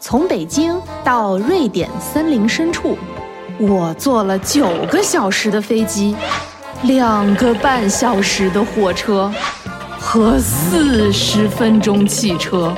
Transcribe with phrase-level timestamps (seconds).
[0.00, 2.96] 从北京到瑞典森林深处，
[3.58, 6.16] 我坐了九个小时的飞机，
[6.82, 9.32] 两个半小时的火车
[9.98, 12.74] 和四十分钟汽车，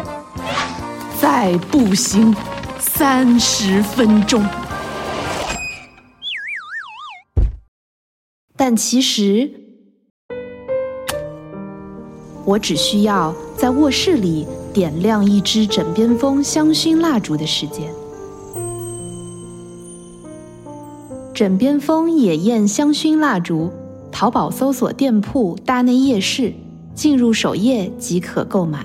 [1.21, 2.35] 再步行
[2.79, 4.45] 三十分钟。
[8.57, 9.51] 但其实，
[12.45, 17.93] 我只需要在卧室里点亮一支枕边风香薰蜡烛的时间。
[21.35, 23.71] 枕边风野宴香薰蜡烛，
[24.13, 26.53] 淘宝搜索店铺“大内夜市”，
[26.95, 28.85] 进入首页即可购买。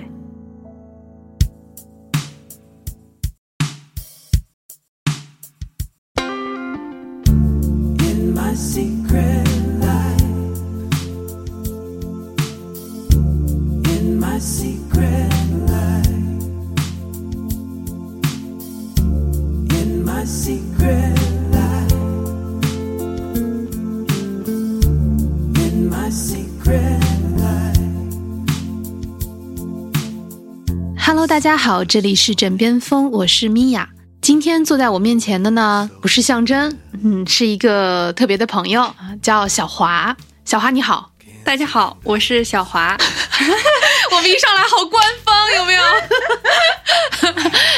[31.46, 33.88] 家好，这里是枕边风，我是米娅。
[34.20, 40.18] 今天坐在我面前的呢，不是象征，嗯，是一个特别的朋友，啊叫小华。
[40.43, 41.12] 小华你好，
[41.43, 42.98] 大家好，我是小华。
[44.12, 45.84] 我们一上来好官方，有没有？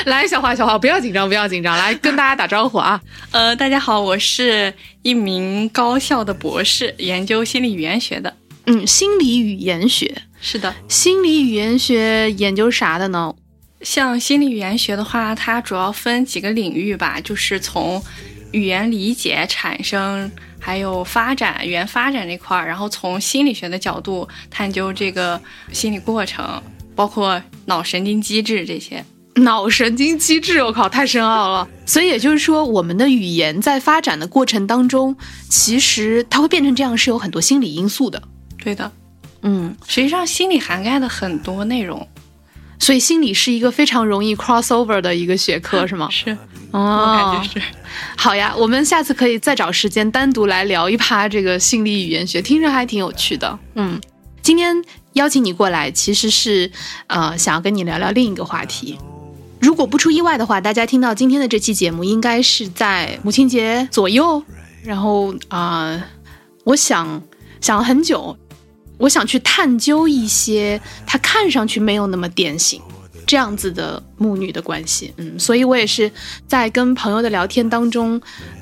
[0.09, 3.01] 来，小华，小华，不要紧张，不要紧张，来跟大家打招呼啊！
[3.31, 8.33] 呃，大家好，我是一名高校的博士，研究心理语言学的。
[8.67, 13.35] 嗯，心理语言学，是的，心理语言学研究啥的呢？
[13.87, 18.03] 像心理语言学的话，它主要分几个领域吧，就是从
[18.51, 26.61] 语言理解、产生，还有发展、语言发展这块儿，然后从心理学的角度探究这个心理过程，
[26.97, 29.01] 包括脑神经机制这些。
[29.35, 31.65] 脑神经机制，我靠，太深奥了。
[31.85, 35.15] 所以也就是说，我们的语言在发展的过程当中，
[35.47, 38.21] 其实它会变成这样，是有很多心理因素的。
[38.61, 38.91] 对的，
[39.43, 42.05] 嗯，实际上心理涵盖的很多内容。
[42.79, 46.07] 所以心理是一个非常容易 crossover 的一个学科， 是吗？
[46.11, 46.37] 是，
[46.71, 47.61] 我哦，感觉是。
[48.15, 53.57] 好呀，我们下次可以再找时间单独来聊一趴这个心理语言学，听着还挺有趣的。
[53.75, 53.99] 嗯，
[54.41, 54.75] 今天
[55.13, 56.71] 邀请你过来，其实是
[57.07, 58.97] 呃想要跟你聊聊另一个话题。
[59.59, 64.43] 如果不出意外的话，大家听到今天的这期节目，应该是在母亲节左右。
[64.83, 66.03] 然后啊、呃
[66.63, 67.23] 我想
[67.61, 68.37] 想了很久，
[68.97, 72.81] 我想去探究一些他看上去没有那么典型
[73.25, 75.13] 这样子的母女的关系。
[75.17, 76.11] 嗯，所以我也是
[76.47, 78.19] 在跟朋友的聊天当中，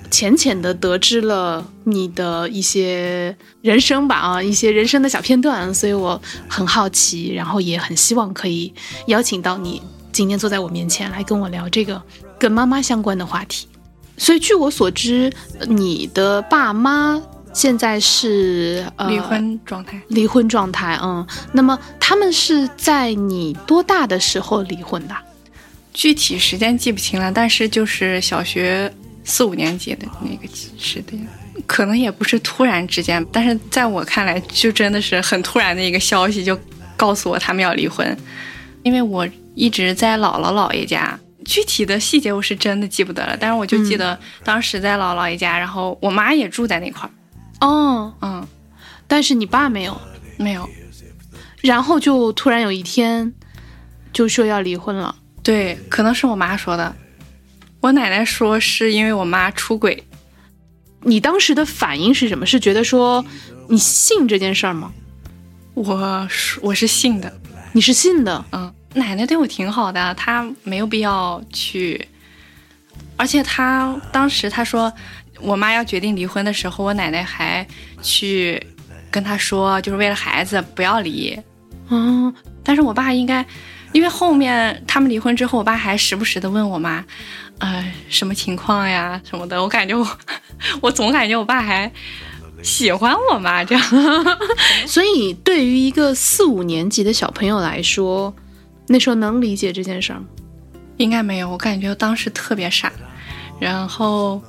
[0.09, 8.73] 浅浅的得知了你的一些人生吧，啊，一些人生的小片段，所以我很好奇，然后也很希望可以
[9.07, 9.81] 邀请到你
[10.11, 12.01] 今天坐在我面前来跟我聊这个
[12.39, 13.67] 跟妈妈相关的话题。
[14.17, 15.31] 所以据我所知，
[15.67, 17.21] 你的爸妈
[17.55, 19.99] 现在是呃离婚状态。
[20.09, 25.15] 离婚状态，嗯，那么他们是在你多大的时候离婚的？
[25.93, 28.93] 具体时间记不清了，但是就是小学
[29.23, 31.27] 四五年级的那个时间，
[31.65, 36.59] 可能也不是突然之间，但是在我看来，就真的是很突然的一个消息，就
[36.97, 38.15] 告诉我他们要离婚。
[38.83, 47.11] 因为我一直在姥姥姥爷家，具体的细节我是真的记不得了，但是我就记得当时在姥姥姥爷家，然后我妈也住在那块儿，
[47.59, 48.47] 哦，嗯，
[49.07, 49.99] 但是你爸没有，
[50.37, 50.69] 没有，
[51.61, 53.33] 然后就突然有一天
[54.11, 55.15] 就说要离婚了。
[55.41, 56.95] 对，可能是我妈说的。
[57.81, 60.03] 我奶奶说是因为我妈出轨，
[61.01, 62.45] 你当时的反应是什么？
[62.45, 63.23] 是觉得说
[63.69, 64.91] 你信这件事儿吗？
[65.75, 67.31] 我是我是信的，
[67.73, 72.07] 你是信的，嗯，奶奶对我挺好的，她没有必要去，
[73.17, 74.91] 而且她当时她说
[75.41, 77.65] 我妈要决定离婚的时候，我奶奶还
[78.01, 78.61] 去
[79.11, 81.37] 跟她说，就是为了孩子不要离。
[81.89, 83.45] 嗯，但是我爸应该，
[83.91, 87.05] 因为后面他们离婚之后，我爸还时不时的问我妈，
[87.59, 89.61] 呃，什么情况呀什么的。
[89.61, 90.17] 我感觉我，
[90.81, 91.91] 我总感觉我爸还
[92.63, 93.83] 喜欢我妈这样。
[94.87, 98.33] 所以对于一个四五年级的小朋友来说，
[98.87, 100.25] 那时候能理解这件事儿吗？
[100.97, 102.91] 应该没有，我感觉当时特别傻，
[103.59, 104.41] 然后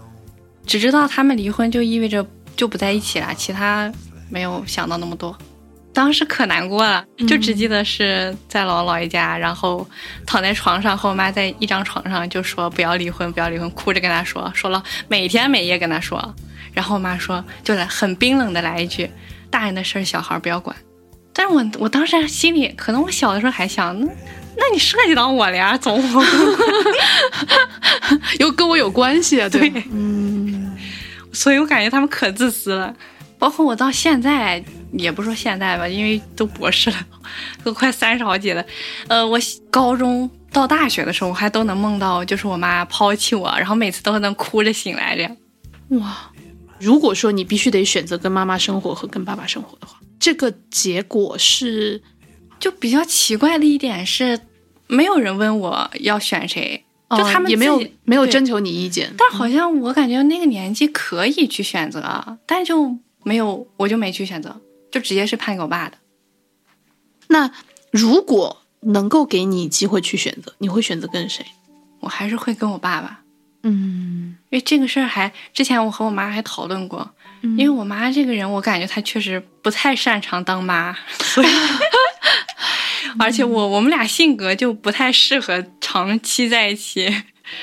[0.66, 2.26] 只知道他们离婚就意味着
[2.56, 3.90] 就不在一起了，其他
[4.28, 5.36] 没有想到那么多。
[5.92, 9.88] 当时可难过了，就只记得是在姥姥姥爷家，然后
[10.26, 16.34] 躺在床上和我妈在一张床上就说不要离婚，不要离婚，哭着跟她说，说了每天每夜跟她说，
[16.74, 19.10] 然后我妈说就来很冰冷的来一句，
[19.48, 20.76] 大人的事儿小孩不要管。
[21.32, 24.06] 但是我我当时心里可能我小的时候还想，那
[24.56, 26.02] 那你涉及到我了呀，总。
[28.38, 30.76] 又跟我有关系啊，对，对嗯
[31.32, 32.94] 所以我感觉他们可自私了。
[33.38, 36.96] 包括我到现在，也不说现在吧，因为都博士了，
[37.62, 38.64] 都快三十好几了。
[39.08, 39.38] 呃，我
[39.70, 45.36] 高中到大学的时候，我还都能梦到，就是我妈抛弃我，然后每次都能哭着醒来这样。
[46.00, 46.30] 哇，
[46.80, 52.00] 如果说你必须得选择跟妈妈生活和跟爸爸生活的话，这个结果是
[52.58, 54.40] 就比较奇怪的一点是，
[54.86, 64.60] 没有人问我要选谁，就他们哦也没有没有征求你意见，但好像我感觉那个年纪可以去选择，但就没有，我就没去选择，
[64.90, 65.98] 就直接是判给我爸的。
[67.28, 67.50] 那
[67.90, 71.44] 如果能够给你机会去选择，你会选择跟谁？
[72.00, 73.20] 我还是会跟我爸爸，
[73.62, 77.10] 嗯，因为这个事儿还之前我和我妈还讨论过，
[77.42, 81.46] 因为我妈这个人，我感觉她确实不太擅长当妈， 所以，
[83.18, 87.22] 而且我我们俩性格就不太适合长期在一起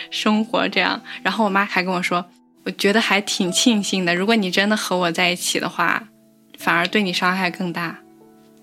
[0.10, 1.02] 生活这样。
[1.22, 2.26] 然后我妈还跟我说，
[2.64, 6.08] 我觉得还挺庆幸的，如果你真的和我在一起的话，
[6.58, 8.00] 反而对你伤害更大。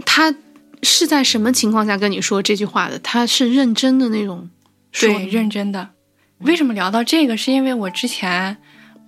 [0.06, 0.34] 他
[0.82, 2.98] 是在什么情况下跟你说这句话的？
[2.98, 4.48] 他是认真的那种
[4.92, 5.90] 说的，对，认真的。
[6.38, 7.36] 为什么聊到这个？
[7.36, 8.56] 是因为我之前，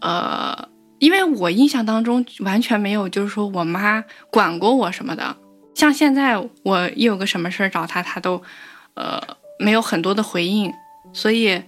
[0.01, 0.69] 呃，
[0.99, 5.35] 因为我印象当中完全没有，就是说我妈管过我什么的。
[5.75, 8.43] 像现在我一有个什么事儿找她，她都，
[8.95, 9.21] 呃，
[9.59, 10.73] 没有很多的回应。
[11.13, 11.63] 所以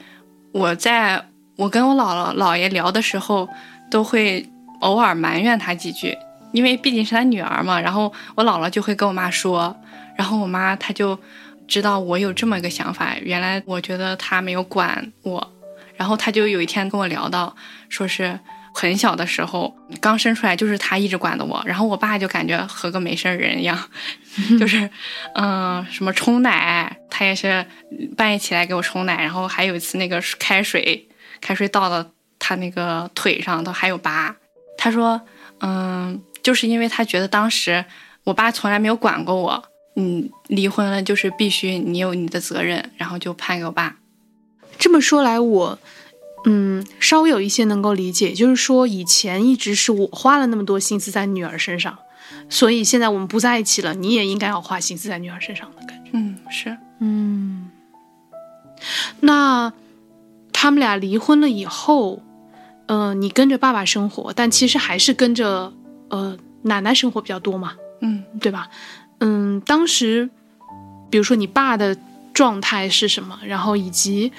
[0.53, 1.23] 我在
[1.57, 3.49] 我跟我姥姥姥爷聊的时候，
[3.91, 4.49] 都会
[4.81, 6.17] 偶尔埋怨她几句，
[6.53, 7.81] 因为毕竟是她女儿嘛。
[7.81, 9.75] 然后我姥姥就会跟我妈说，
[10.17, 11.19] 然后我妈她就
[11.67, 15.53] 知道我有这么个想法，原来我觉得她没有管我，
[15.97, 17.55] 然后她就有一天跟我聊到，
[17.89, 18.39] 说是
[18.75, 23.79] 很小的时候刚生出来就是他一直管的我，然后我爸就感觉和个没事儿人一样，
[24.59, 24.91] 就是
[25.37, 27.65] 嗯、什么冲奶，他也是
[28.17, 31.09] 半夜起来给我冲奶，然后还有一次那个开水
[31.41, 34.35] 开水倒到他那个腿上都还有疤，
[34.77, 35.21] 他说
[35.61, 37.85] 嗯，就是因为他觉得当时
[38.25, 39.65] 我爸从来没有管过我。
[39.97, 43.95] 嗯，离婚了就是必须你有你的责任，然后就判给我爸。
[44.77, 45.79] 这么说来，我
[46.45, 51.99] 嗯稍微有一些能够理解，就是说以前一直是我花了那么多心思在女儿身上，
[52.49, 56.11] 所以现在我们不在一起了，你也应该要花心思在女儿身上的感觉。
[56.13, 57.71] 嗯，是，嗯，
[59.21, 59.73] 那
[60.53, 62.23] 他们俩离婚了以后，
[62.87, 65.73] 呃，你跟着爸爸生活，但其实还是跟着
[66.09, 68.69] 呃奶奶生活比较多嘛，嗯，对吧？
[69.19, 70.29] 嗯，当时
[71.11, 71.97] 比如说你爸的
[72.33, 74.33] 状态是什么，然后以及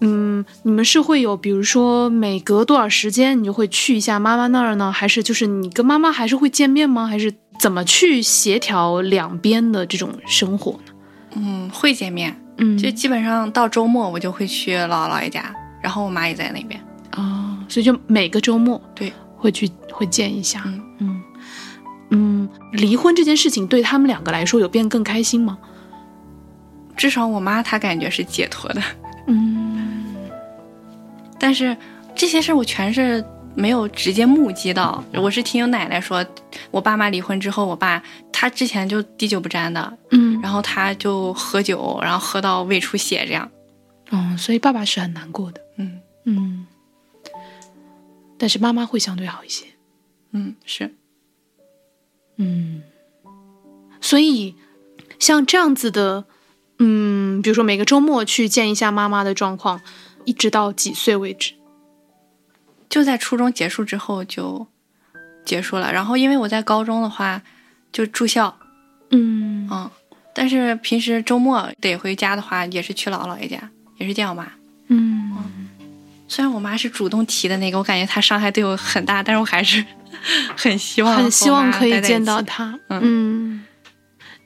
[0.00, 7.06] 嗯，你们是会有比如说每隔多少时间你就会去一下妈妈那儿呢，还是就是你跟妈妈还是会见面吗？
[7.06, 10.92] 还是怎么去协调两边的这种生活呢？
[11.36, 16.80] 嗯，会见面，嗯，就基本上到周末我就会去姥姥姥爷家，然后我妈也在那边。
[17.16, 19.12] 哦，所以就每个周末对。
[19.40, 20.82] 会去会见一下，嗯。
[20.98, 21.22] 嗯。
[22.10, 25.56] 嗯，离婚这件事情对他们两个来说有变更开心吗？
[26.96, 28.82] 至少我妈她感觉是解脱的，
[29.28, 29.77] 嗯
[31.38, 31.76] 但是
[32.14, 33.24] 这些事儿我全是
[33.54, 36.24] 没有直接目击到，我是听奶奶说，
[36.70, 38.02] 我爸妈离婚之后，我爸
[38.32, 40.40] 他之前就滴酒不沾的，嗯。
[40.40, 43.50] 然后他就喝酒，然后喝到胃出血这样。
[44.10, 46.00] 嗯，所以爸爸是很难过的，嗯。
[46.30, 46.66] 嗯，
[48.36, 49.64] 但是妈妈会相对好一些，
[50.32, 50.94] 嗯，是，
[52.36, 52.82] 嗯，
[54.02, 54.54] 所以
[55.18, 56.26] 像这样子的，
[56.78, 59.80] 嗯，比如说每个周末去见一下妈妈的状况，
[60.24, 61.54] 一直到几岁为止？
[62.88, 64.66] 就在初中结束之后就
[65.44, 65.92] 结束了。
[65.92, 67.42] 然后因为我在高中的话
[67.92, 68.56] 就住校，
[69.10, 69.90] 嗯嗯，
[70.34, 74.50] 但是平时周末得回家的话，也是去姥姥姥爷家，也是见我妈。
[74.88, 75.36] 嗯
[76.30, 79.82] 虽然我妈是主动提的那个，我感觉她伤害对我很大，但是我还是
[80.56, 82.78] 很希望很希望可以见到她。
[82.88, 83.64] 嗯嗯，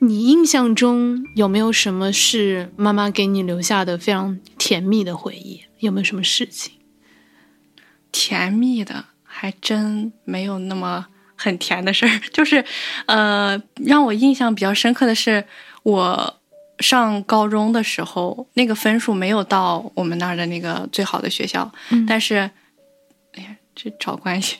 [0.05, 5.63] 你印象中有没有什么是妈妈给你留下的非常甜蜜的回忆？
[5.79, 6.73] 有没有什么事情？
[8.11, 12.19] 甜蜜的，还真没有那么很甜的事儿。
[12.33, 12.63] 就是，
[13.05, 15.45] 呃，让我印象比较深刻的是，
[15.83, 16.39] 我
[16.79, 22.51] 上高中的时候，那个分数没有到我们那儿的那个最好的学校，嗯但是，
[23.33, 24.57] 哎呀，这找关系，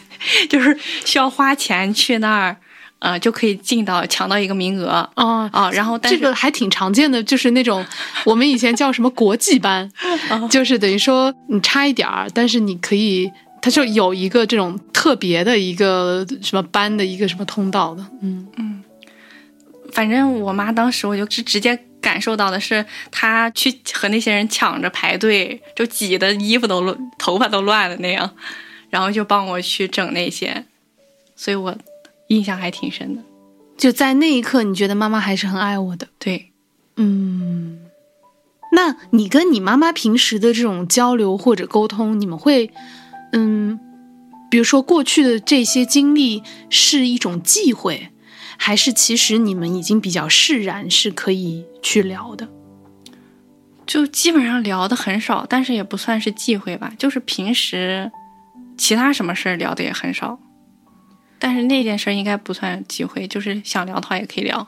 [0.48, 2.56] 就是需要花钱去那儿，
[2.98, 5.08] 呃，就可以进到抢到一个名额。
[5.16, 7.84] 哦啊，然后但是这个还挺常见的，就是那种
[8.24, 9.90] 我们以前叫什么国际班，
[10.50, 18.82] 就是等于说你差一点儿，但是你可以，它就有一个这种特别的一个什么班的一个什么通道的，嗯嗯
[19.92, 28.30] 反正我妈当时我就是直接感受到的是，她去和那些人抢着排队，就挤得衣服都乱，头发都乱了那样，
[28.90, 30.64] 然后就帮我去整那些，
[31.34, 31.74] 所以我
[32.28, 33.22] 印象还挺深的。
[33.76, 36.08] 就在那一刻，你觉得妈妈还是很爱我的。
[36.18, 36.52] 对，
[36.96, 37.78] 嗯，
[38.72, 42.70] 那你跟你妈妈平时的这种交流或者沟通，你们会，
[43.32, 43.78] 嗯，
[44.50, 48.08] 比如说过去的这些经历是一种忌讳，
[48.56, 52.48] 还是其实你们已经比较释然，是可以去聊的？
[53.86, 58.10] 就基本上聊的很少，但是也不算是忌讳吧，就是平时
[58.76, 60.40] 其他什么事儿聊的也很少。
[61.46, 64.66] 但是那件事儿应该不算忌讳，就是想聊的话也可以聊。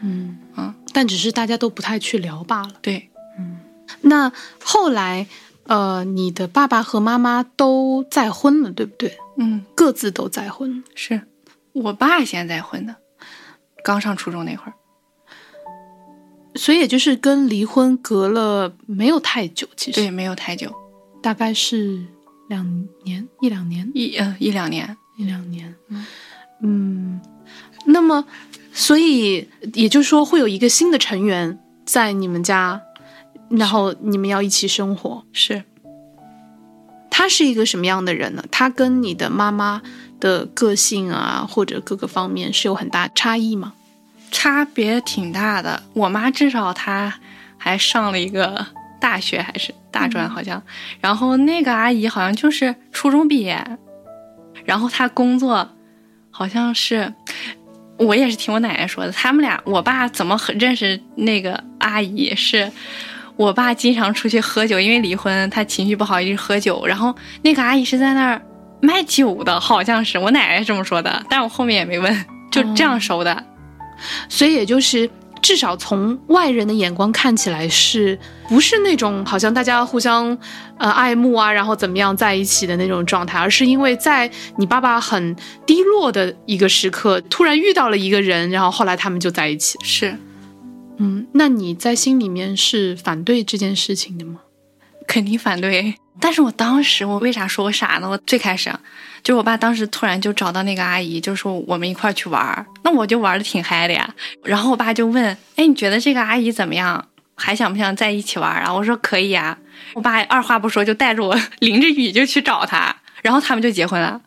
[0.00, 2.72] 嗯嗯，但只是大家都不太去聊罢了。
[2.80, 3.58] 对，嗯
[4.00, 4.32] 那
[4.64, 5.26] 后来，
[5.64, 9.18] 呃，你的爸爸和妈妈都再婚了，对不对？
[9.36, 10.82] 嗯，各自都再婚。
[10.94, 11.20] 是
[11.74, 12.96] 我爸先再婚的，
[13.84, 14.72] 刚上初中那会儿。
[16.54, 20.74] 所以也就是跟离婚隔了没有太久，其实对，没有太久，
[21.22, 22.06] 大概是
[22.48, 24.96] 两年一两年一呃一两年。
[25.16, 25.74] 一两年，
[26.60, 27.20] 嗯，
[27.86, 28.24] 那么
[28.72, 32.80] 所以也就是说会有一个新的成员在你们家，
[33.48, 35.24] 然后你们要一起生活。
[35.32, 35.64] 是，
[37.10, 38.44] 他是一个什么样的人呢？
[38.50, 39.80] 他跟你的妈妈
[40.20, 43.72] 的个性啊，或者各个方面是有很大差异吗？
[44.30, 45.82] 差别挺大的。
[45.94, 47.14] 我妈至少她
[47.56, 48.66] 还上了一个
[49.00, 50.62] 大学，还是大专好像。
[51.00, 53.78] 然后那个阿姨好像就是初中毕业，
[54.66, 55.66] 然后他工作
[56.30, 57.14] 好像是，
[57.96, 59.12] 我也是听我奶奶说的。
[59.12, 62.70] 他们俩，我爸怎么很认识那个阿姨是？
[63.36, 66.86] 我爸经常出去喝酒，因为离婚，他情绪不好，一直喝酒。
[66.86, 68.42] 然后那个阿姨是在那儿
[68.80, 73.44] 卖酒的，好像是我奶奶这么说的，但我后面也没问，就这样熟的。
[74.28, 75.08] 所以也就是
[75.46, 80.36] 至少从外人的眼光看起来是不是那种好像大家互相
[80.76, 89.78] 呃爱慕啊，然后怎么样在一起的那种状态，而是因为在你爸爸很低落的一个时刻，突然遇到了一个人，然后后来他们就在一起。
[89.84, 90.18] 是，
[90.96, 94.40] 嗯，那你在心里面是反对这件事情的吗？
[95.06, 95.94] 肯定反对。
[96.20, 98.08] 但是我当时我为啥说我傻呢？
[98.08, 98.80] 我最开始啊
[99.22, 104.08] 就是我爸当时突然就找到那个阿姨，就说我们一块儿去玩儿，那我就玩的挺嗨的呀。
[104.44, 107.06] 然后我爸就问，哎，你觉得这个阿姨怎么样？
[107.34, 108.72] 还想不想在一起玩儿啊？
[108.72, 109.58] 我说可以啊。
[109.94, 114.20] 我爸二话不说就带着我 淋着雨就去找她，然后他们就结婚了。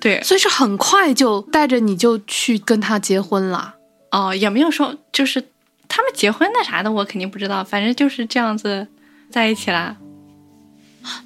[0.00, 3.74] 对，所以是很快就带着你就去跟他结婚了。
[4.12, 5.42] 哦，也没有说就是
[5.88, 8.86] 他们结婚那啥的，我肯定不知道，反正就是这样子
[9.30, 9.96] 在一起啦。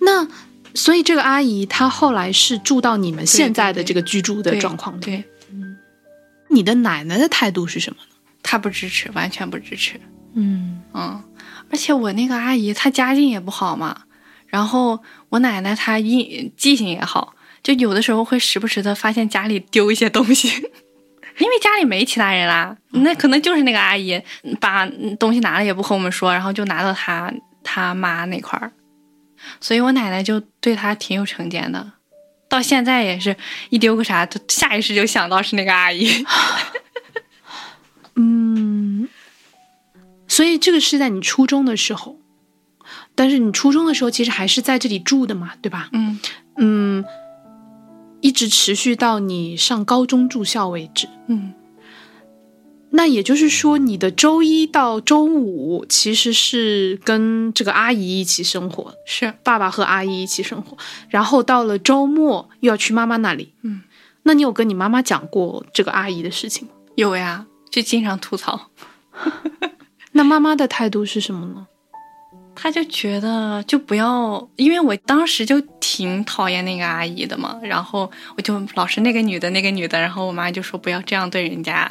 [0.00, 0.26] 那
[0.74, 5.00] 所以这个阿姨她后来是住到你们现在的这个居住的状况里。
[5.00, 5.24] 对，
[6.48, 8.16] 你的奶奶的态度是什么呢？
[8.42, 10.00] 她不支持，完全不支持。
[10.34, 11.22] 嗯嗯，
[11.70, 14.02] 而且我那个阿姨她家境也不好嘛，
[14.46, 20.48] 然后我奶奶她印记性也好，就有的时候会时不时的发现家里丢一些东西，
[21.38, 24.22] 因为家里没其他人啦，那可能就是那个阿姨
[24.60, 24.86] 把
[25.18, 27.32] 东西拿了也不和我们说，然后就拿到她
[27.64, 28.72] 她妈那块儿，
[29.60, 31.92] 所以我奶奶就对她挺有成见的，
[32.48, 33.36] 到现在也是
[33.68, 36.24] 一丢个啥，就下意识就想到是那个阿姨。
[38.16, 39.08] 嗯，
[40.28, 42.18] 所以这个是在你初中的时候，
[43.14, 45.88] 但是你初中的时候其实还是在这里住的嘛，对吧？
[45.92, 46.20] 嗯，
[46.56, 47.04] 嗯，
[48.20, 51.08] 一直持续到你上高中住校为止。
[51.28, 51.54] 嗯，
[52.92, 60.76] 那也就是说，你的周一到周五其实是跟这个阿姨一起生活，是爸爸和阿姨一起生活，
[61.08, 63.54] 然后到了周末又要去妈妈那里。
[63.62, 63.82] 嗯，
[64.24, 66.74] 那你有跟你妈妈讲过这个阿姨的事情吗？
[66.96, 68.70] 有呀，就经常吐槽。
[70.12, 71.66] 那妈妈的态度是什么呢？
[72.56, 81.90] 她就觉得就不要，因为我当时就挺讨厌那个阿姨的嘛，然后我就老是那个女的那个女的，然后我妈就说不要这样对人家，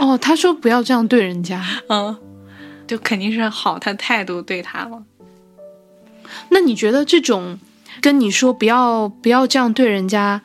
[0.00, 1.62] 哦，他说不要这样对人家。
[1.88, 2.18] 嗯，
[2.86, 5.04] 就肯定是好他态度对他了。
[6.48, 7.58] 那你觉得这种
[8.00, 10.42] 跟你说不要不要这样对人家，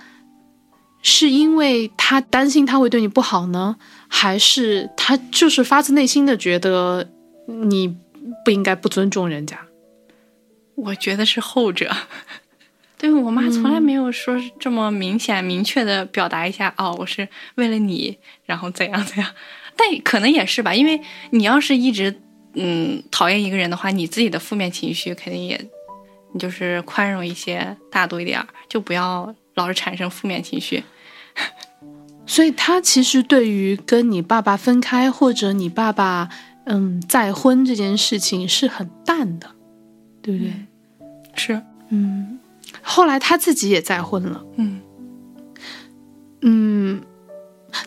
[1.01, 7.09] 是因为他担心他会对你不好呢，还是他就是发自内心的觉得
[7.47, 7.95] 你
[8.43, 9.57] 不应该不尊重人家？
[10.75, 11.95] 我觉得是后者。
[12.97, 19.29] 对我妈从来没有说这么明显、明确的表达一下哦，我是为了你，然后怎样怎样。
[19.75, 22.21] 但可能也是吧，因为你要是一直
[22.53, 25.59] 嗯讨厌一个人的话，你自己的负面情绪肯定也，
[26.33, 30.83] 你就是宽容一些，大度一点儿，就不要老是产生负面情绪。
[32.25, 36.29] 所以他其实对于跟你爸爸分开，或者你爸爸
[36.65, 39.51] 嗯，再婚这件事情是很淡的，
[40.23, 40.53] 对不对？
[41.35, 42.39] 是，嗯，
[42.87, 44.81] 后来他自己也再婚了，嗯，
[46.41, 47.01] 嗯，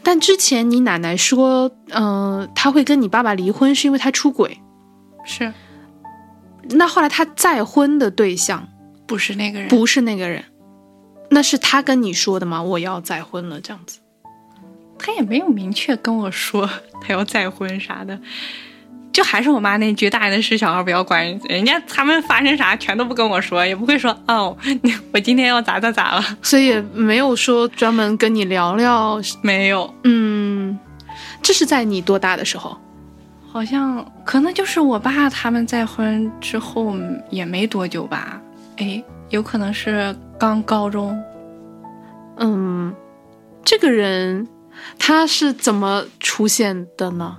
[0.03, 4.59] 但之前你奶奶说，嗯、他会跟你爸爸离婚是因为他出轨。
[5.25, 5.53] 是
[6.71, 8.69] 那后来他再婚的对象
[9.07, 9.69] 不是那个人？
[9.69, 10.45] 不是那个人，
[11.31, 12.61] 那是他跟你说的吗？
[12.63, 14.01] 我要再婚了，这样子。
[14.99, 16.69] 他也没有明确跟我说
[17.01, 18.21] 他要再婚啥的，
[19.19, 24.57] 就还是我妈那句“大人的事小孩不要管”，人家他们发生啥全都不跟我说，也不会说哦，
[25.13, 29.21] 我今天要咋咋咋了， 所以也没有说专门跟你聊聊。
[29.43, 30.79] 没有，嗯，
[31.43, 32.79] 这是在你多大的时候？
[33.51, 36.95] 好像可能就是我爸他们再婚之后
[37.29, 38.41] 也没多久吧，
[38.77, 41.21] 哎，有可能是刚高中，
[42.37, 42.95] 嗯，
[43.65, 44.47] 这个人
[44.97, 47.37] 他是怎么出现的呢？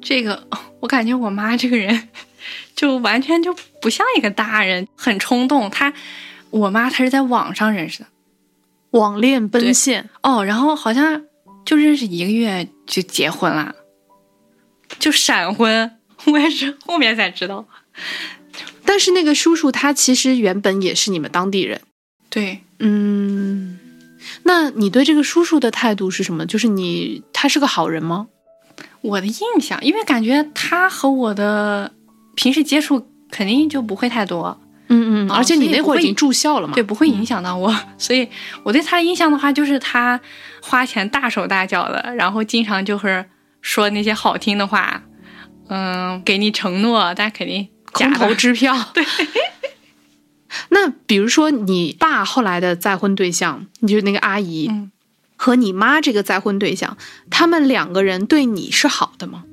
[0.00, 0.46] 这个
[0.80, 2.08] 我感觉我妈这个人
[2.74, 5.68] 就完全就不像一个大人，很冲动。
[5.70, 5.92] 她，
[6.50, 8.06] 我妈她是在网上认识的。
[8.90, 11.24] 网恋奔现，哦，然后好像
[11.64, 13.74] 就认识一个月就结婚了，
[14.98, 15.98] 就闪婚。
[16.26, 17.66] 我也是后面才知道。
[18.84, 21.80] 但是那个叔叔他其实原本也是你们当地人。
[22.28, 23.78] 对，嗯，
[24.42, 26.44] 那你对这个叔叔的态度是什么？
[26.44, 28.26] 就是你他是个好人吗？
[29.02, 31.92] 我的印象，因为感觉他和我的
[32.34, 36.74] 平时接触肯定就不会太多，嗯嗯，哦而且你那会儿已经住校了嘛？
[36.74, 37.74] 对，不会影响到我。
[37.96, 38.28] 所以
[38.62, 40.20] 我对他的印象的话，就是他
[40.62, 43.24] 花钱大手大脚的，然后经常就是
[43.60, 45.02] 说那些好听的话，
[45.68, 48.76] 嗯，给你承诺，但肯定假空头支票。
[48.92, 49.04] 对。
[50.70, 54.90] 那比如说你爸后来的再婚对象，你就是那个阿姨，嗯
[55.42, 56.98] 和你妈这个再婚对象，
[57.30, 59.44] 他们两个人对你是好的吗？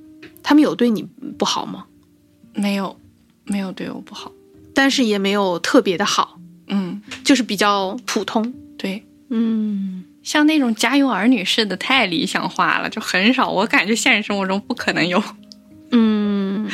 [0.44, 1.08] 他们有对你
[1.40, 1.86] 不好吗？
[2.54, 3.00] 没有
[3.46, 4.34] 没有对我不好。
[4.76, 8.54] 但是也没有特别的好，嗯，就是比较普通。
[8.78, 13.50] 对，嗯，像那种家有儿女式的太理想化了，就很少。
[13.50, 15.24] 我感觉现实生活中不可能有。
[15.92, 16.70] 嗯，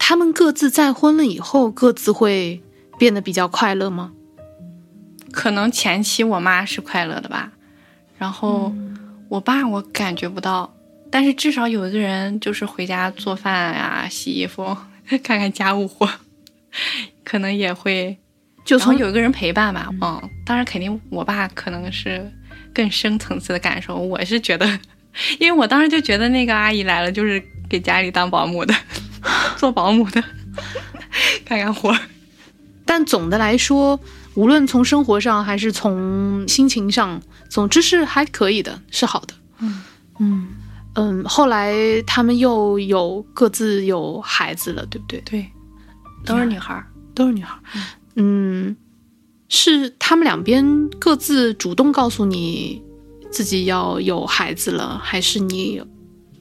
[0.00, 2.60] 他们各自再婚了以后，各自会
[2.98, 4.10] 变得比较快乐吗？
[5.30, 7.52] 可能前期我妈是快乐的吧，
[8.18, 8.72] 然后
[9.28, 10.74] 我爸我感觉不到，
[11.10, 14.76] 但是至少有一个人就是回家做饭呀、洗衣服、
[15.22, 16.08] 看看家务活，
[17.24, 18.16] 可能也会
[18.64, 19.88] 就从有一个人陪伴吧。
[20.00, 22.30] 嗯，当然肯定我爸可能是
[22.74, 24.66] 更深层次的感受，我是觉得，
[25.38, 28.74] 因为我当时就觉得那个阿姨来了就是给家里当保姆的，
[29.56, 30.22] 做保姆的，
[31.44, 31.98] 干干活儿。
[32.84, 33.98] 但总的来说，
[34.36, 39.34] 无论从生活上还是从心情上，总之是还可以的，是好的。
[39.58, 39.82] 嗯
[40.18, 40.48] 嗯
[40.94, 41.74] 嗯，后来
[42.06, 45.20] 他们又有各自有孩子了，对不对？
[45.22, 45.46] 对，
[46.24, 46.86] 都是女孩儿。
[47.14, 47.58] 都是女孩。
[48.14, 48.76] 嗯，
[49.48, 52.82] 是他们两边各自主动告诉你
[53.30, 55.82] 自己要有孩子了，还是你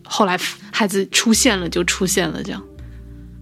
[0.03, 0.37] 后来
[0.71, 2.61] 孩子出现了就出现了这样？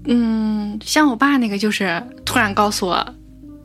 [0.05, 3.15] 嗯，像我爸那个就是突然告诉我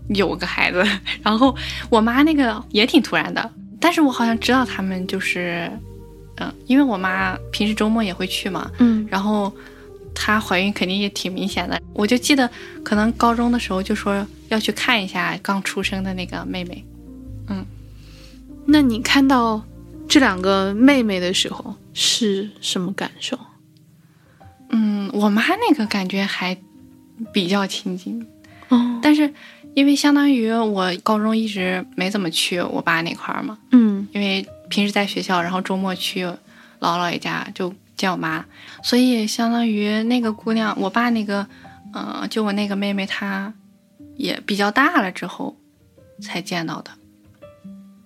[0.09, 0.85] 有个孩子，
[1.23, 1.55] 然后
[1.91, 5.71] 我妈那个也挺突然的，但是我好像知道他们就是，
[6.37, 9.07] 嗯，因为我妈平时周末也会去嘛，嗯。
[9.11, 9.53] 然后
[10.15, 12.49] 她怀孕肯定也挺明显的，我就记得
[12.83, 16.85] 可能高中的时候就说要去看一下刚出生的那个妹妹，
[17.49, 17.65] 嗯。
[18.67, 19.63] 那你看到
[20.07, 23.39] 这两个妹妹的时候是什么感受？
[24.71, 26.55] 嗯，我妈那个感觉还
[27.33, 28.27] 比较亲近，
[28.69, 29.33] 哦，但是
[29.79, 34.09] 因为相当于我高中一直没怎么去我爸那块儿嘛，嗯。
[34.13, 36.35] 因为平时在学校，然后周末去姥
[36.81, 38.45] 姥姥爷家就见我妈，
[38.83, 41.47] 所以相当于那个姑娘，我爸那个，
[41.93, 43.55] 呃，就我那个妹妹，她
[44.17, 45.57] 也比较大了之后
[46.21, 46.91] 才见到的。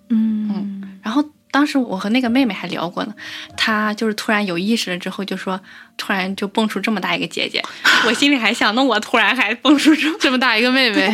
[0.09, 3.13] 嗯然后当时我和那个妹妹还聊过呢，
[3.55, 5.61] 她就是突然有意识了之后，就说
[5.97, 7.63] 突然就蹦出这么大一个姐姐，
[8.07, 11.13] 我心里还想，那我突然还蹦出这么这么大一个妹妹，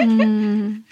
[0.00, 0.84] 嗯，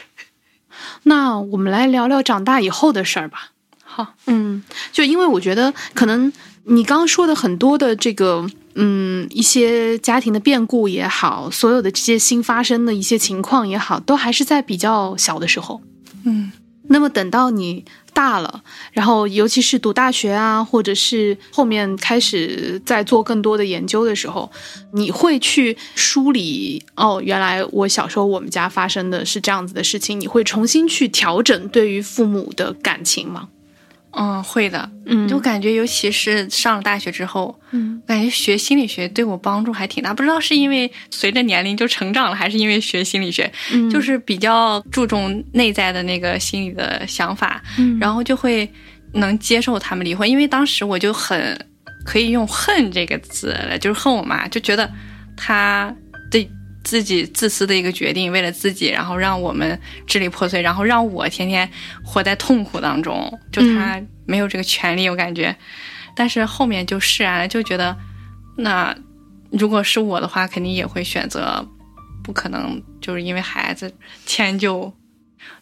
[1.04, 3.52] 那我们来聊聊长大以后的事儿吧。
[3.84, 6.32] 好，嗯，就因为我觉得可能
[6.64, 15.80] 你刚刚说的很多的这个，嗯，一些家庭的变故也好，所有的这些新发生的一些情况也好，都还是在比较小的时候。
[16.24, 16.50] 嗯
[16.90, 17.84] 那么等到你
[18.18, 24.50] 大了，然后尤其是读大学啊，或者是后面开始在做更多的研究的时候，
[24.92, 33.50] 你会去梳理哦，原来我小时候我们家发生的是这样子的事情，你会重新去调整对于父母的感情吗？
[34.18, 35.28] 嗯，会的，嗯。
[35.28, 38.02] 就感觉尤其是上了大学之后，嗯。
[38.06, 40.12] 感觉学心理学对我帮助还挺大。
[40.12, 43.88] 不知道是因为随着年龄就成长了，还是因为学心理学，嗯。
[43.88, 47.98] 就是比较注重内在的那个心理的想法，嗯。
[48.00, 48.68] 然后就会
[49.12, 50.28] 能接受他们离婚。
[50.28, 51.56] 因为当时我就很
[52.04, 54.90] 可以用“恨”这个字来，就是恨我妈，就觉得
[55.36, 56.07] 她对
[56.88, 61.70] 自己自私的一个决定，为了自己，然后让我们支离破碎，然后让我天天
[62.02, 63.30] 活在痛苦当中。
[63.52, 65.54] 就他没有这个权利，我感觉。
[66.16, 67.94] 但是后面就释然了，就觉得
[68.56, 68.96] 那
[69.50, 71.62] 如果是我的话，肯定也会选择
[72.24, 73.92] 不可能就是因为孩子
[74.24, 74.90] 迁就。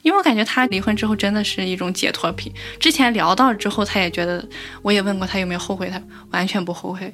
[0.03, 2.53] 因为我感觉他离婚之后真的是一种解脱品。
[2.79, 4.49] 之前聊到之后，他也觉得，
[4.81, 7.13] 我也问过他有没有后悔，他完全不后悔，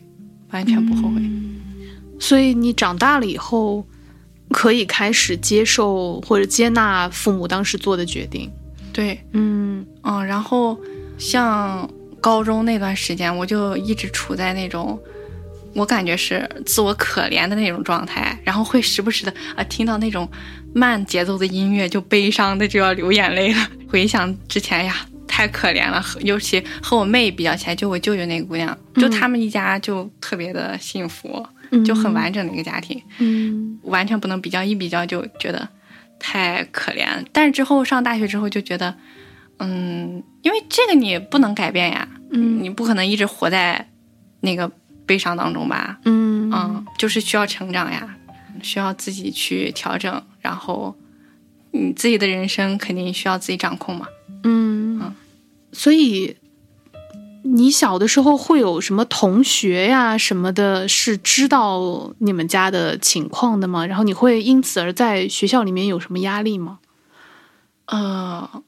[0.51, 1.23] 完全不后悔。
[2.21, 3.85] 所以你长大了以后，
[4.53, 8.51] 可以开始接受或者接纳父母当时做的决定。
[8.93, 10.79] 对，嗯嗯，然后
[11.19, 11.89] 像
[12.21, 15.01] 高中那段时间，我就一直处在那种。
[15.75, 20.31] 我感觉是自我可怜的那种状态，然后会时不时的啊听到那种
[20.75, 23.69] 慢节奏的音乐，就悲伤的就要流眼泪了。
[23.89, 24.95] 回想之前呀，
[25.27, 31.43] 太可怜了，尤其和我妹比较起来，就我舅舅那个姑娘，就他们一家就特别的幸福，
[31.87, 35.69] 就很完整的一个家庭，嗯完全不能比较，一比较就觉得
[36.19, 37.07] 太可怜。
[37.31, 38.93] 但是之后上大学之后就觉得，
[39.61, 43.89] 嗯，因为这个你不能改变呀，嗯你不可能一直活在
[44.41, 44.71] 那个
[45.07, 46.01] 悲伤当中吧？
[46.05, 48.17] 嗯嗯，就是需要成长呀，
[48.63, 50.97] 需要自己去调整，然后
[51.71, 54.07] 你自己的人生肯定需要自己掌控嘛。
[54.45, 55.15] 嗯，
[55.73, 56.37] 所以
[57.45, 63.85] 你小的时候会有什么同学呀什么的，是知道你们家的情况的吗？
[63.87, 66.79] 然后你会因此而在学校里面有什么压力吗？
[67.87, 68.63] 呃，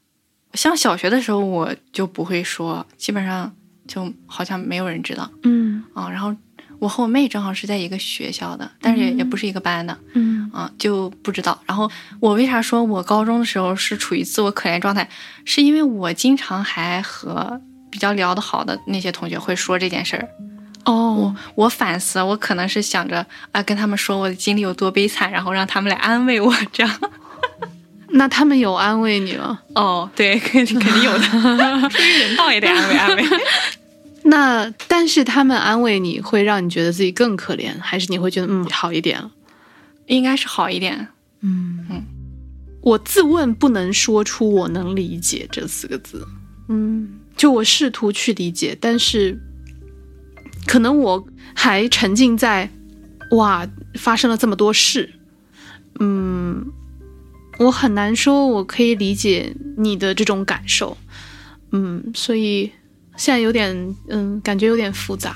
[0.53, 3.55] 像小学的时候我就不会说，基本上
[3.87, 6.09] 就好像没有人知道嗯啊。
[6.09, 6.35] 然后
[6.79, 9.97] 我和我妹正好是在一个学校的，但是也也不是一个班的。
[10.13, 11.59] 嗯啊，就不知道。
[11.65, 15.09] 然后我为啥说我高中的时候是处于自我可怜状态，
[15.45, 17.61] 是因为我经常还和
[17.95, 20.27] 比较聊得好的那些同学会说这件事儿。
[20.83, 26.99] 哦，我反思，我可能是想着啊，跟他们说我的经历有多悲惨，然后让他们来安慰我，这样。
[28.11, 29.61] 那他们有安慰你吗？
[29.75, 31.23] 哦，对，肯肯定有的，
[31.89, 33.23] 出于人道也得安慰安慰。
[34.27, 39.23] 那但是他们安慰你会让你觉得自己更可怜，还是你会觉得嗯好一点？
[40.07, 41.07] 应该是好一点。
[41.39, 42.03] 嗯嗯，
[42.81, 46.27] 我自问不能说出“我能理解”这四个字。
[46.67, 49.39] 嗯，就我试图去理解，但是
[50.65, 52.69] 可能我还沉浸在
[53.31, 55.13] 哇发生了这么多事，
[55.99, 56.65] 嗯，
[57.59, 60.97] 我很难说我可以理解你的这种感受，
[61.71, 62.71] 嗯，所以
[63.17, 65.35] 现在有点嗯感觉有点复杂。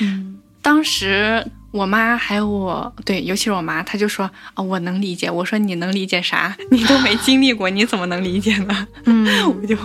[0.00, 5.30] 嗯当时我妈还有我，对，尤其是我妈，她就说啊、我能理解。
[5.30, 6.56] 我说你能理解啥？
[6.70, 8.86] 你都没经历过，你怎么能理解呢？
[9.04, 9.26] 嗯
[9.60, 9.76] 我就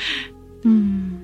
[0.64, 1.20] 嗯，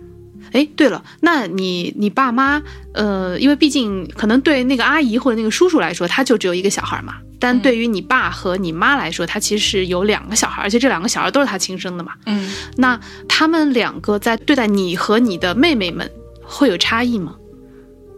[0.52, 7.14] 哎，对了，那你你爸妈，呃，因为毕竟可能对那个阿姨或者那个叔叔来说，他就只有一个小孩嘛。
[7.40, 12.12] 但嗯对于你爸和你妈来说，他其实是有两个小孩，而且这两个小孩都是他亲生的嘛。
[12.26, 16.10] 嗯，那他们两个在对待你和你的妹妹们
[16.42, 17.36] 会有差异吗？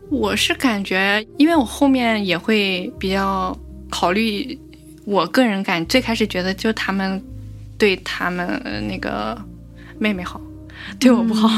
[0.09, 3.55] 我是感觉，因为我后面也会比较
[3.91, 4.59] 考虑，
[5.05, 7.23] 我个人感最开始觉得就他们
[7.77, 9.39] 对他们呃那个
[10.01, 10.41] 妹妹好，
[10.99, 11.49] 对我不好。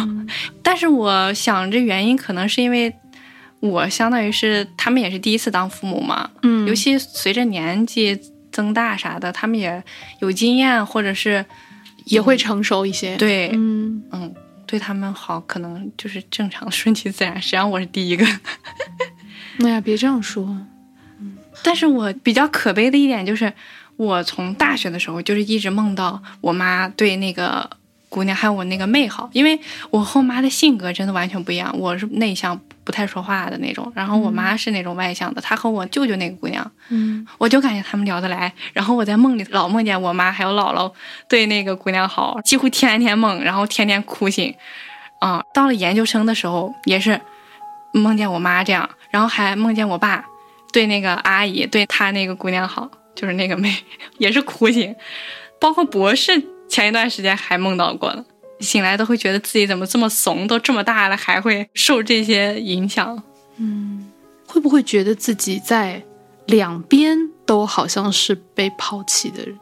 [0.63, 2.93] 但是我想这原因可能是因为
[3.61, 9.83] 我相当于是他们也是第一次当父母嘛，嗯尤其随着年纪增大啥的，他们也
[10.21, 11.45] 有经验，或者是
[12.07, 14.35] 也会成熟一些。，对，嗯嗯，
[14.67, 17.41] 对他们好，可能就是正常顺其自然。
[17.41, 18.27] 谁让我是第一个。
[19.63, 20.67] 哎呀，别这样说。
[21.63, 23.53] 但是我比较可悲的一点就是，
[23.97, 27.71] 我从大学的时候就是一直梦到我妈对那个
[28.13, 37.27] 姑娘还有我那个妹好，因为我和我妈的性格真的完全不一样，我是内向不太说话的那种，然后我妈是那种外向的，她和我舅舅那个姑娘，嗯。
[37.39, 40.93] 我就感觉他们聊得来，然后我在梦里老梦见我妈还有姥姥
[41.27, 44.55] 对那个姑娘好，几乎天天梦，然后天天哭醒。
[45.21, 47.19] 啊、到了研究生的时候也是
[47.93, 50.25] 梦见我妈这样，然后还梦见我爸
[50.71, 53.75] 对那个阿姨对她那个姑娘好，就是那个妹
[54.19, 54.95] 也是哭醒。
[55.61, 58.25] 包括博士前一段时间还梦到过呢，
[58.61, 63.23] 醒来都会觉得自己怎么这么怂，都这么大了还会受这些影响。
[63.59, 64.11] 嗯
[64.47, 66.03] 会不会觉得自己在
[66.47, 69.59] 两边都好像是被抛弃的人？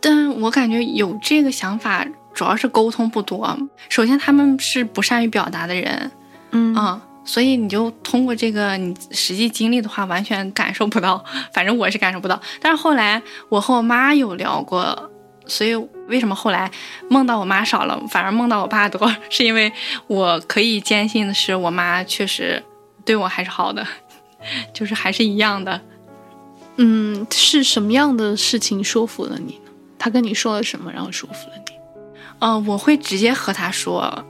[0.00, 3.56] 但我感觉有这个想法，主要是沟通不多。
[3.88, 6.10] 首先，他们是不善于表达的人，
[6.50, 11.24] 嗯嗯，所以你就通过这个你实际经历的话，完全感受不到。
[11.52, 12.40] 反正我是感受不到。
[12.60, 15.08] 但是后来我和我妈有聊过，
[15.46, 15.74] 所以
[16.08, 16.70] 为什么后来
[17.08, 19.72] 梦到我妈少了，反而梦到我爸多，是因为
[20.06, 22.62] 我可以坚信的是，我妈确实
[23.04, 23.86] 对我还是好的，
[24.72, 25.80] 就是还是一样的。
[26.76, 29.70] 嗯，是什么样的事情说服了你呢？
[29.98, 31.74] 他跟你说了什么，然后说服了你？
[32.38, 34.24] 呃，我会直接和他说，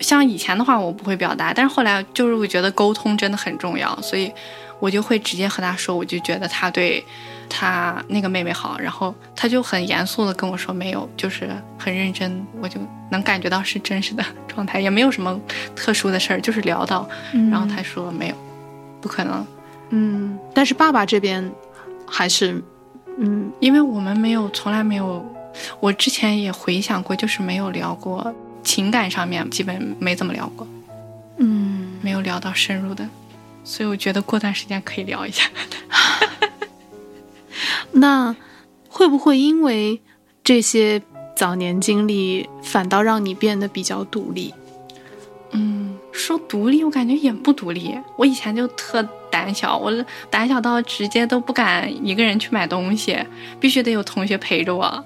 [0.00, 4.32] 像以前的话我不会表达，但是后来就是我觉得沟通真的很重要，所以
[4.78, 7.04] 我就会直接和他说，我就觉得他对
[7.48, 12.80] 他那个妹妹好，然后他就很严肃的跟我说没有，就是很认真，我就
[13.10, 15.40] 能感觉到是真实的状态，也没有什么
[15.74, 17.08] 特殊的事儿，就是聊到，
[17.50, 18.34] 然后他说没有，
[19.00, 19.46] 不可能，
[19.90, 21.50] 嗯，但是爸爸这边
[22.06, 22.62] 还是，
[23.18, 25.24] 嗯因为我们没有，从来没有，
[25.80, 30.66] 我之前也回想过，就是没有聊过情感上面，基本没怎么聊过。
[31.38, 33.06] 嗯，没有聊到深入的，
[33.62, 35.44] 所以我觉得过段时间可以聊一下。
[37.96, 38.36] 那
[38.88, 40.00] 会不会因为
[40.44, 41.02] 这些
[41.34, 44.54] 早年经历，反倒让你变得比较独立？
[45.52, 47.96] 嗯，说独立，我感觉也不独立。
[48.16, 49.92] 我以前就特胆小，我
[50.28, 53.18] 胆小到直接都不敢一个人去买东西，
[53.58, 55.04] 必须得有同学陪着我，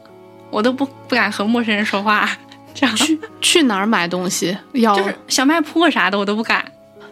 [0.50, 2.28] 我都不不敢和陌生人说话。
[2.72, 4.56] 这样去去哪儿买东西？
[4.72, 6.64] 要就是小卖铺啥的我都不敢。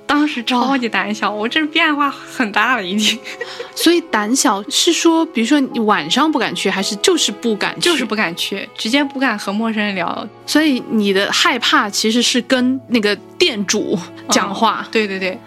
[0.08, 3.18] 当时超级胆小，我这变化很大了已经，
[3.76, 7.80] 所以胆小是说，比如说你晚上不敢去，还是就是不敢去？
[7.82, 10.26] 就是不敢去，直接不敢和陌生人聊。
[10.46, 13.98] 所以你的害怕其实是跟那个店主
[14.30, 15.38] 讲话，对对对，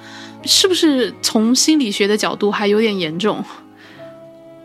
[0.45, 3.43] 是不是从心理学的角度还有点严重？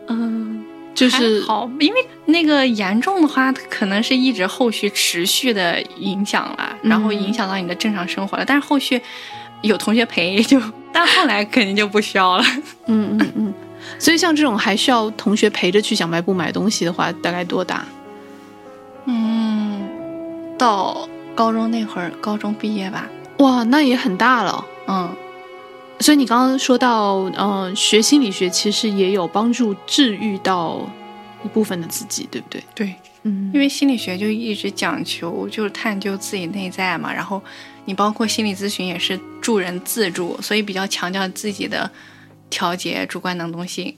[0.07, 0.63] 嗯。
[0.93, 8.43] 就是好，因为那个严重的话，可能是一直后续持续的影响了，然后影响到你的正常生活了。
[8.43, 8.99] 但是后续
[9.61, 10.59] 有同学陪 就，
[10.91, 12.43] 但后来肯定就不需要了。
[12.87, 13.53] 嗯嗯嗯。
[13.99, 17.85] 所以像这种还需要同学陪着去小卖部买东西的话，大概多大？
[19.05, 19.87] 嗯，
[20.57, 23.07] 到高中那会儿，高中毕业吧。
[23.37, 24.65] 哇，那也很大了。
[24.87, 25.09] 嗯，
[25.99, 30.81] 所以你刚刚说到，嗯、学心理学其实也有帮助治愈到
[31.43, 32.63] 一部分的自己，对不对？
[32.73, 37.43] 对，嗯因为心理学就一直讲求就是探究自己内在嘛，然后
[37.85, 41.89] 你包括心理咨询也是助人自助，所以比较强调自己的
[42.49, 43.95] 调节、主观能动性。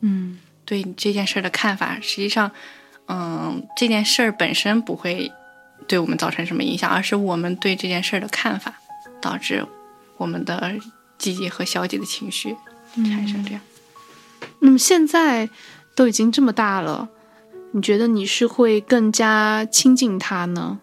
[0.00, 2.50] 嗯对这件事儿的看法，实际上，
[3.06, 5.32] 嗯，这件事儿本身不会
[5.86, 8.74] 对我们造成什么影响，而是我们对这件事儿的看法，
[9.20, 9.64] 导致
[10.18, 10.74] 我们的
[11.16, 12.54] 积极和消极的情绪
[12.94, 13.60] 产生这样。
[14.60, 15.48] 那么现在
[15.98, 17.08] 都已经这么大了，
[17.72, 20.78] 你觉得你是会更加亲近他呢，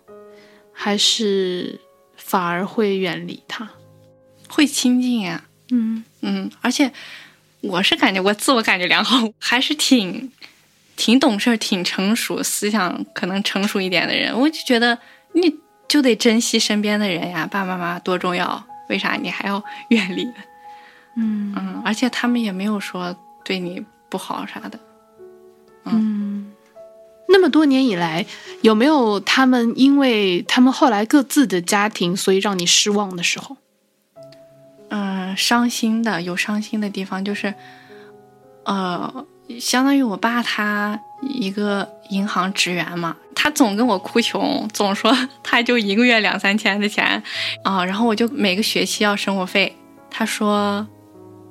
[0.74, 1.80] 还是
[2.18, 3.70] 反而会远离他？
[4.50, 6.92] 会亲近呀、嗯嗯，而且
[7.62, 10.30] 我是感觉我自我感觉良好，还是挺
[10.98, 14.38] 挺懂事儿、挺成熟，思想可能成熟一点的人。
[14.38, 15.00] 我就觉得
[15.32, 15.56] 你
[15.88, 20.26] 就得珍惜身边的人呀，爸爸妈妈多重要，为啥你还要远离？
[21.16, 24.78] 嗯嗯，而且他们也没有说对你不好啥的。
[25.86, 26.52] 嗯。
[27.28, 28.26] 那么多年以来，
[28.62, 33.58] 有没有他们因为他们后来各自的家庭，所以让你失望的时候？
[34.90, 37.54] 嗯，伤心的有伤心的地方，就是，
[38.64, 39.26] 呃，
[39.60, 45.12] 相当于我爸他一个银行职员嘛，他总跟我哭穷，总说
[45.44, 47.22] 他就一个月两三千的钱
[47.64, 49.76] 啊、然后我就每个学期要生活费，
[50.10, 50.88] 他说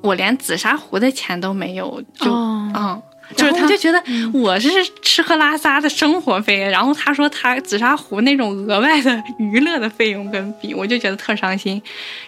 [0.00, 3.02] 我连紫砂壶的钱都没有，就、哦嗯。
[3.34, 4.68] 就是他就觉得我是
[5.00, 11.80] 吃喝拉撒的生活费，然后他说他紫砂壶那种额外的娱乐的费用跟比，我就觉得特伤心，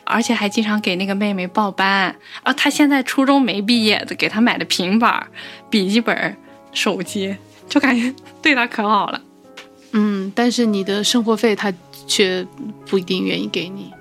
[0.05, 2.53] 而且还经常给那个妹妹报班啊。
[2.55, 5.27] 他现在初中没毕业，给他买的平板、
[5.69, 6.37] 笔记本、
[6.73, 7.37] 手机，
[7.69, 9.21] 就感觉 对他可好了。
[9.93, 11.73] 嗯，但是你的生活费他
[12.07, 12.45] 却
[12.87, 13.93] 不一定愿意给你。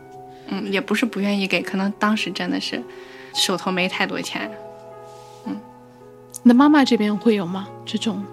[0.48, 2.82] 嗯，也不是不愿意给，可能当时真的是
[3.34, 4.50] 手头没太多钱。
[6.48, 7.68] 那妈妈这边会有吗？
[7.84, 8.24] 这种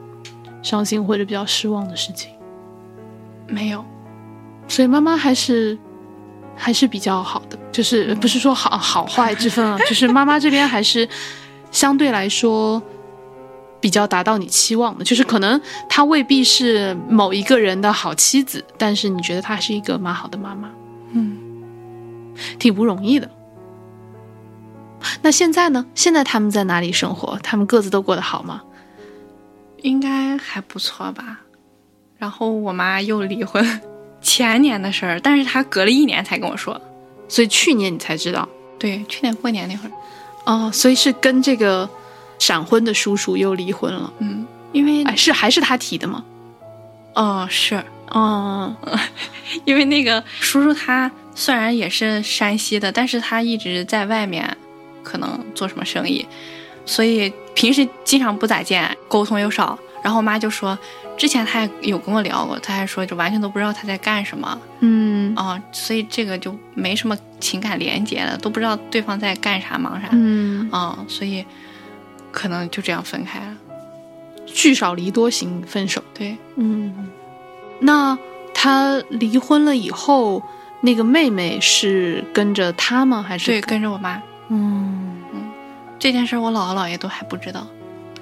[0.63, 2.31] 伤心或者比较失望的事情？
[3.49, 3.83] 没有，
[4.69, 5.79] 所以妈妈还是
[6.55, 11.09] 还是比较好的，就是不是说好好坏之分啊， 就是妈妈这边还是
[11.71, 12.81] 相对来说
[13.81, 20.69] 比较达到你期望的，就是可能她未必是某一个人的好妻子，但是你觉得她是一个蛮好的妈妈，
[21.13, 21.39] 嗯，
[22.59, 23.29] 挺不容易的。
[25.23, 25.85] 那现在呢？
[25.95, 27.39] 现在他们在哪里生活？
[27.43, 28.63] 他们各自都过得好吗？
[29.83, 31.41] 应该还不错吧。
[32.19, 33.81] 然后我妈又离婚，
[34.21, 36.81] 前年的事儿，但是她隔了一年才跟我说。
[37.29, 39.93] 所以去年你才知道对，去年过年那会儿，
[40.45, 41.89] 哦，所以是跟这个
[42.39, 44.13] 闪婚的叔叔又离婚了。
[44.19, 46.25] 嗯，因为哎，是还是他提的吗？
[47.15, 48.77] 哦是哦，
[49.65, 54.57] 因为那个叔叔他虽然也是山西的，但是他一直在外面，
[55.03, 56.27] 可能做什么生意，
[56.87, 59.79] 所以平时经常不咋见，沟通又少。
[60.03, 60.77] 然后我妈就说，
[61.17, 71.45] 之前她也有跟我聊过，她还说就完全都不知道她在干什么嗯啊、所以这个就没什么情感连接了，都不知道对方在干啥忙啥嗯啊、嗯，所以
[72.33, 73.57] 可能就这样分开了。
[74.45, 76.03] 聚少离多型分手。
[76.13, 77.09] 对，嗯，
[77.79, 78.19] 那
[78.53, 80.43] 他离婚了以后，
[80.81, 83.25] 那个妹妹是跟着他吗？
[83.27, 85.23] 还是对，跟着我妈嗯，
[85.99, 87.67] 这件事，我姥姥姥爷都还不知道。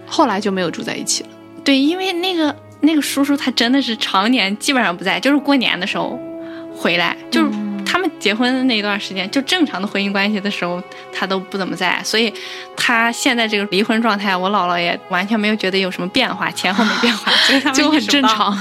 [0.07, 1.29] 后来就没有住在一起了。
[1.65, 6.19] 对，因为那个那个叔叔他真的是常年基本上不在，就是过年的时候
[6.75, 7.51] 回来，就是
[7.85, 12.33] 他们结婚的那段时间，就正常的婚姻关系的时候，他都不怎么在，所以
[12.77, 18.01] 他现在这个离婚状态，我姥姥也完全没有觉得有什么变化，前后没变化， 所以他们就很。
[18.01, 18.57] 正常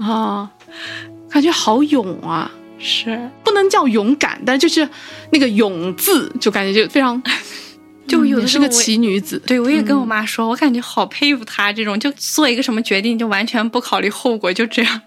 [0.00, 0.50] 啊，
[1.30, 2.50] 感觉好勇啊，
[2.86, 4.86] 是，不能叫勇敢，但就是
[5.32, 7.20] 那个“勇”字，就感觉就非常，
[8.06, 9.42] 就有嗯也是个奇女子。
[9.46, 15.00] 对，我也跟我妈说，我感觉好佩服她这种，就做一个什么决定就完全不考虑后果，就这样。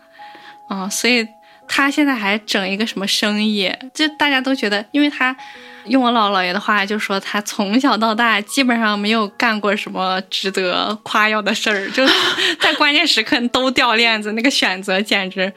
[0.67, 1.25] 啊、 所以
[1.67, 5.37] 她现在还整一个什么生意，就大家都觉得，因为她
[5.85, 12.03] 用我姥姥爷的话就说，她从小到大基本上没有干过什么值得夸耀的事儿，就
[12.59, 15.53] 在关键时刻都掉链子，那个选择简直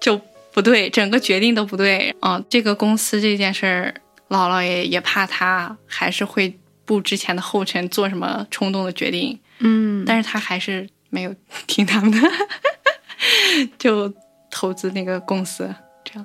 [0.00, 0.20] 就
[0.54, 2.14] 不对，整个决定都不对。
[2.20, 3.94] 啊、这个公司这件事儿，
[4.28, 11.34] 姥姥也也怕他还是会步之前的后尘，做什么冲动的决定，嗯，但是他还是没有
[11.66, 12.18] 听他们的，
[13.76, 14.14] 就
[14.50, 16.24] 投资那个公司，这样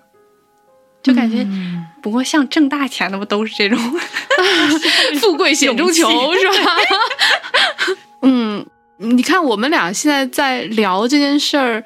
[1.01, 1.41] 就感觉。
[1.43, 3.77] 嗯不过像挣大钱的不都是这种？
[5.19, 6.77] 富贵险中求是吧？
[8.23, 8.65] 嗯，
[8.97, 11.83] 你看我们俩现在在聊这件事儿，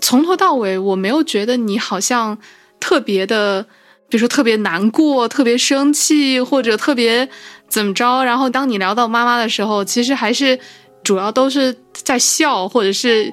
[0.00, 2.38] 从头到尾我没有觉得你好像
[2.80, 3.62] 特别的，
[4.08, 7.28] 比如说特别难过、特别生气，或者特别
[7.68, 8.24] 怎么着。
[8.24, 10.58] 然后当你聊到妈妈的时候，其实还是
[11.02, 13.32] 主要都是在笑，或者是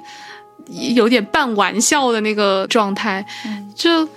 [0.96, 3.26] 有点半玩笑的那个状态。
[3.76, 4.08] 就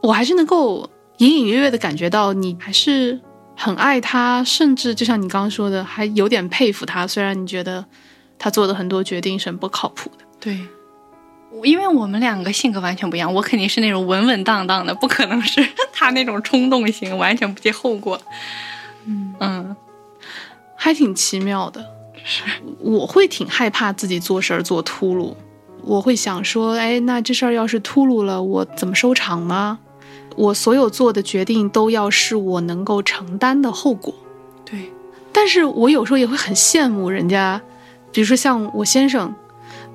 [0.00, 3.20] 我还是能够隐隐约约的感觉到你还是
[3.56, 7.06] 很爱他，甚至就像你刚刚说的，还有点佩服他。
[7.06, 7.84] 虽然你觉得
[8.38, 10.58] 他做的很多决定是很不靠谱的，对，
[11.64, 18.20] 因为我们两个性格完全不一样，我肯定是那种稳稳当当的，不可能是 他那种冲动型，完全不计后果。
[19.06, 19.76] 嗯嗯，
[20.76, 21.84] 还挺奇妙的。
[22.24, 22.44] 是
[22.78, 25.34] 我会挺害怕自己做事儿做秃噜，
[25.82, 29.80] 我会想说，哎，那这事儿要是秃噜了，我怎么收场吗？
[30.36, 34.14] 我所有做的决定都要是我能够承担的后果。
[34.64, 34.92] 对，
[35.32, 37.60] 但是我有时候也会很羡慕人家，
[38.12, 39.34] 比如说像我先生，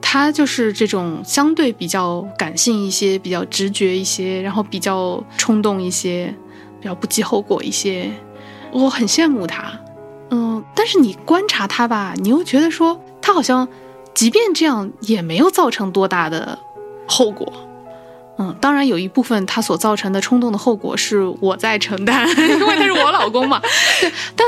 [0.02, 6.34] 他就是这种相对比较感性一些、比较直觉一些，然后比较冲动一些、
[6.80, 8.10] 比较不计后果一些，
[8.72, 9.72] 我很羡慕他。
[10.30, 13.68] 嗯，但是你观察他吧，你又觉得说他好像，
[14.14, 16.58] 即便这样也没有造成多大的
[17.06, 17.52] 后果。
[18.39, 23.60] 嗯，当然有一部分他所造成的冲动的后果是我在承担， 因为他是我老公嘛。
[24.00, 24.47] 对，但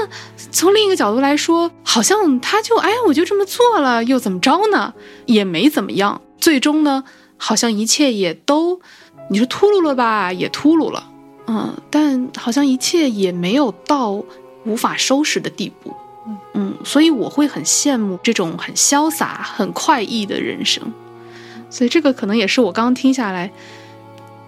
[0.51, 4.93] 从另一个角度来说，好像他就哎，我就这么做了，又怎么着呢？
[5.25, 6.21] 也没怎么样。
[6.37, 7.03] 最终呢，
[7.37, 8.79] 好像一切也都，
[9.29, 11.09] 你说秃噜了吧，也秃噜了，
[11.47, 14.23] 嗯，但好像一切也没有到
[14.65, 15.93] 无法收拾的地步。
[16.53, 20.93] 嗯，所以我会很羡慕这种很潇洒、很快意的人生。
[21.71, 23.51] 所以这个可能也是我刚刚听下来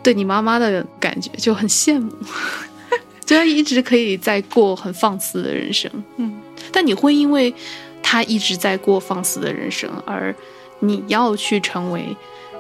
[0.04, 2.12] 对你妈妈的感觉，就很羡慕，
[3.26, 5.92] 就她一直可以在过很放肆的人生。
[6.18, 7.54] 嗯，但你会因为
[8.02, 10.36] 她一直在过放肆的人生，而
[10.80, 12.16] 你要去成为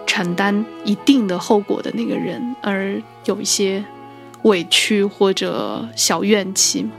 [0.06, 3.84] 承担一定的后果的那个人，而有一些
[4.44, 6.92] 委屈或者小怨气吗？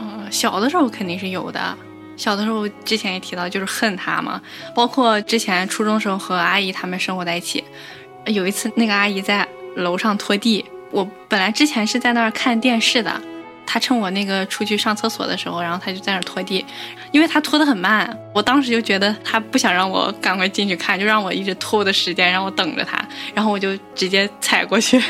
[0.00, 1.76] 嗯，小的时候肯定是有的。
[2.16, 4.40] 小的时候，之前也提到，就是恨他嘛。
[4.74, 7.64] 包括之前初中时候和阿姨他们生活在一起，
[8.26, 9.46] 有一次那个阿姨在
[9.76, 13.20] 楼上拖地，我本来之前是在那儿看电视的，
[13.66, 16.64] 她趁我那个出去上厕所的时候，然后她就在那儿拖地，
[17.12, 23.04] 因为她拖得很慢，我当时就觉得她不想让我赶快进去看，就让我一直拖的时间，让我等着她，
[23.34, 25.02] 然后我就直接踩过去，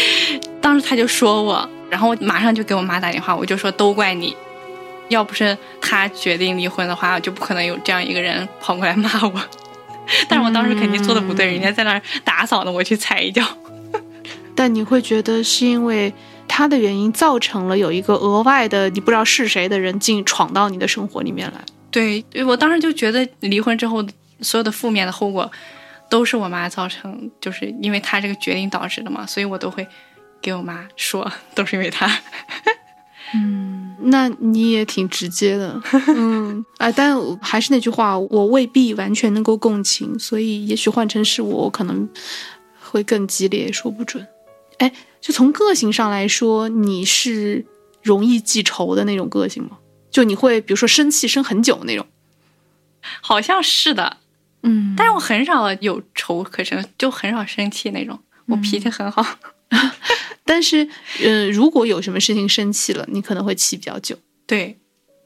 [0.60, 4.36] 当时她就说我，然后我马上就给我妈打电话，我就说都怪你。
[5.08, 9.40] 要不是他决定离婚的话，就不可能有这样一个人跑过来骂我。
[10.28, 13.44] 但是我当时肯定做的不对，人家在那儿打扫呢，我去踩一脚。
[14.54, 16.12] 但你会觉得是因为
[16.48, 21.60] 他的原因造成了有一个额外的你不知道是谁的人进闯到你的生活里面来。
[21.90, 24.04] 对，对我当时就觉得离婚之后
[24.40, 25.50] 所有的负面的后果
[26.08, 29.86] 都是我妈造成，就是因为她这个决定导致的嘛，所以我都会
[30.40, 32.06] 给我妈说，都是因为她。
[34.08, 35.80] 那你也挺直接的，
[36.16, 42.08] 嗯，啊，但还是那句话，我未必完全能够共情，所以也许换成是我，我可能
[42.80, 44.26] 会更激烈，说不准。
[44.78, 47.64] 哎，就从个性上来说，你是
[48.02, 49.78] 容易记仇的那种个性吗？
[50.10, 52.06] 就你会比如说生气生很久那种，
[53.20, 54.18] 好像是的，
[54.62, 58.18] 嗯但是我很少有仇可生，就很少生气那种。
[58.46, 59.24] 我脾气很好，
[60.46, 60.88] 但是
[61.22, 64.16] 呃，如果有什么事情生气了，你可能会气比较久。
[64.46, 64.78] 对，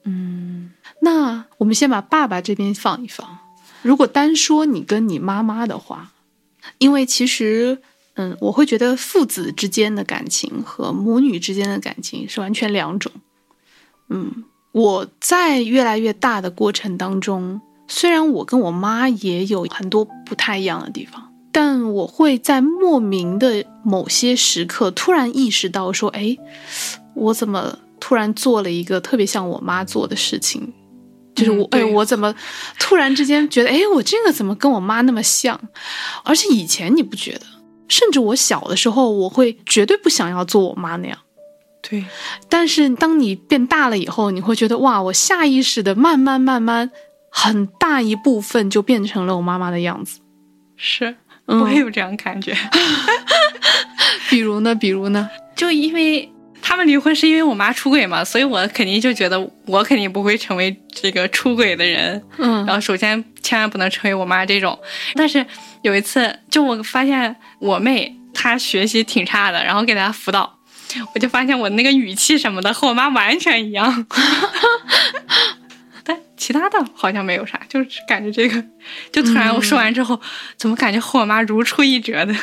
[0.04, 3.38] 嗯那我们先把爸爸这边放一放。
[3.82, 6.12] 如果单说你跟你妈妈的话，
[6.78, 7.78] 因为其实，
[8.14, 13.12] 嗯，我会觉得父子之间的感情和母女之间的感情是完全两种。
[14.08, 26.36] 嗯，我在越来越大的过程当中，虽然我跟我妈也有很多不太一样的地方，但我会在莫名的某些时刻突然意识到，说，哎，
[27.14, 30.72] 我怎么突然做了一个特别像我妈做的事情？
[31.34, 32.34] 就是我，哎，我怎么
[32.78, 35.58] 突然之间觉得，哎，我这个怎么跟我妈那么像？
[36.24, 37.46] 而且以前你不觉得，
[37.88, 41.18] 甚至我小的时候，我会绝对不想要做我妈那样。
[41.82, 42.04] 对，
[42.48, 46.90] 但是当你变大了以后，你会觉得哇，我下意识的慢慢慢慢，
[47.30, 50.20] 很大一部分就变成了我妈妈的样子。
[50.76, 51.16] 是，嗯
[51.58, 52.56] 我也有这样感觉。
[54.30, 56.30] 比如呢，比如呢，就因为
[56.62, 62.22] 他们离婚是因为我妈出轨嘛，所以我肯定就觉得我肯定不会成为这个出轨的人。
[62.38, 64.78] 嗯然后首先千万不能成为我妈这种。
[65.14, 65.44] 但是
[65.82, 70.58] 有一次，就我发现我妹她学习挺差的，然后给她辅导，
[71.14, 74.06] 我就发现我那个语气什么的和我妈完全一样。
[76.40, 78.64] 但其他的好像没有啥，就是感觉这个，
[79.12, 80.18] 就突然我说完之后，
[80.56, 82.34] 怎么感觉和我妈如出一辙的？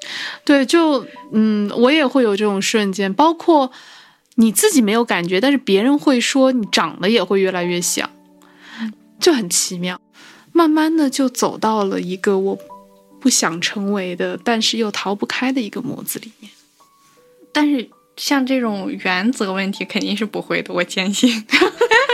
[0.44, 3.72] 对，就嗯，我也会有这种瞬间，包括
[4.34, 8.10] 你自己没有感觉，但是别人会说你长得也会越来越像，
[9.18, 9.98] 就很奇妙。
[10.52, 12.58] 慢慢的就走到了一个我
[13.20, 16.50] 不想成为的，但是又逃不开的一个模子里面。
[17.52, 21.30] 但是像这种原则问题肯定是不会的，我坚信。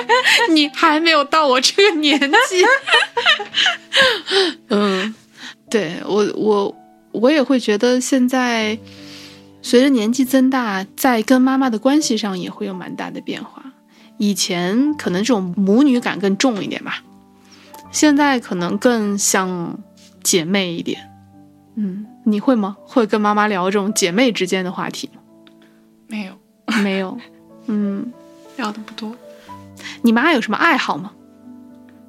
[0.52, 2.64] 你还没有到我这个年纪。
[4.68, 5.14] 嗯，
[5.70, 6.76] 对我我
[7.12, 8.78] 我也会觉得现在
[9.60, 13.62] 随着年纪增大，在跟妈妈的关系上也会有蛮大的变化。
[14.18, 17.02] 以前可能这种母女感更重一点吧，
[17.90, 19.78] 现在可能更像
[20.22, 21.10] 姐妹一点。
[21.76, 22.76] 嗯，你会吗？
[22.86, 25.20] 会跟妈妈聊这种姐妹之间的话题吗？
[26.06, 26.38] 没有，
[26.82, 27.18] 没有。
[27.66, 28.12] 嗯，
[28.56, 29.16] 聊的不多。
[30.02, 31.12] 你妈有什么爱好吗？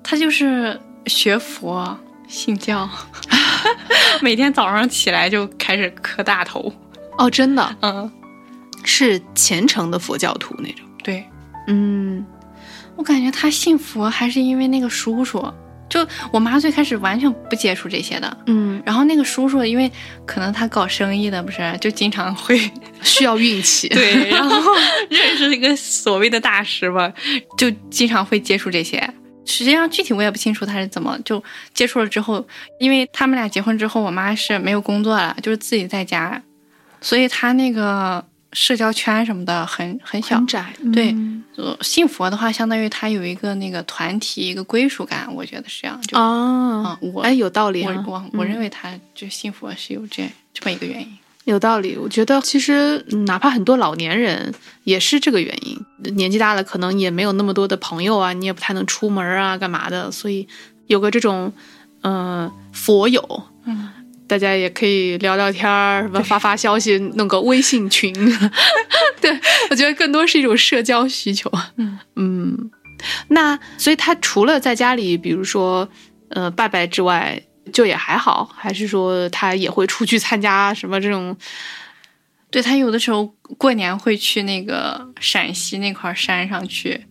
[0.03, 2.89] 她就是学佛、信教，
[4.21, 6.71] 每天早上起来就开始磕大头。
[7.17, 8.11] 哦，真的嗯，
[8.83, 10.85] 是虔诚的佛教徒那种。
[11.03, 11.23] 对，
[11.67, 12.25] 嗯
[12.95, 15.43] 我感觉她信佛还是因为那个叔叔。
[15.89, 19.91] 就我妈最开始完全不接触这些的，嗯，然后那个叔叔因为
[20.25, 22.59] 可能他搞生意的不是，就经常会
[23.03, 23.87] 需要运气。
[23.89, 24.73] 对，然后
[25.09, 27.11] 认识一个所谓的大师吧，
[27.57, 29.07] 就经常会接触这些。
[29.45, 32.43] 实际上具体我也不清楚他是怎么就接触了之后，
[32.79, 36.41] 因为他们俩结婚之后，我妈是没有工作了，就是自己在家，
[37.01, 40.47] 所以他那个社交圈什么的很很小很。
[40.47, 40.73] 窄。
[40.93, 41.15] 对
[41.81, 46.01] 信佛的话，相当于他有一个那个团体一个归属感，我觉得是这样。
[46.01, 46.23] 就啊
[46.83, 48.03] 啊，我哎，有道理我啊。
[48.07, 51.17] 我我嗯认为他就信佛是有这这么一个原因。
[51.45, 51.97] 有道理。
[51.97, 60.47] 我觉得其实嗯哪怕很多老年人也是这个原因，年纪大了可能也没有那么多的朋友啊，你也不太能出门啊，干嘛的，所以
[60.87, 61.53] 有个这种
[62.01, 62.13] 嗯、
[62.45, 63.43] 呃佛友。
[63.65, 63.89] 嗯，
[64.33, 68.11] 大家也可以聊聊天儿，什么发发消息，弄个微信群。
[69.21, 69.31] 对
[69.69, 71.51] 我觉得更多是一种社交需求。
[71.75, 72.71] 嗯嗯，
[73.27, 75.87] 那所以他除了在家里，比如说
[76.29, 77.39] 呃拜拜之外，
[77.71, 81.37] 就也还好，还是说他也会出去参加什么这种？
[82.49, 83.27] 对他有的时候
[83.59, 87.05] 过年会去那个陕西那块山上去，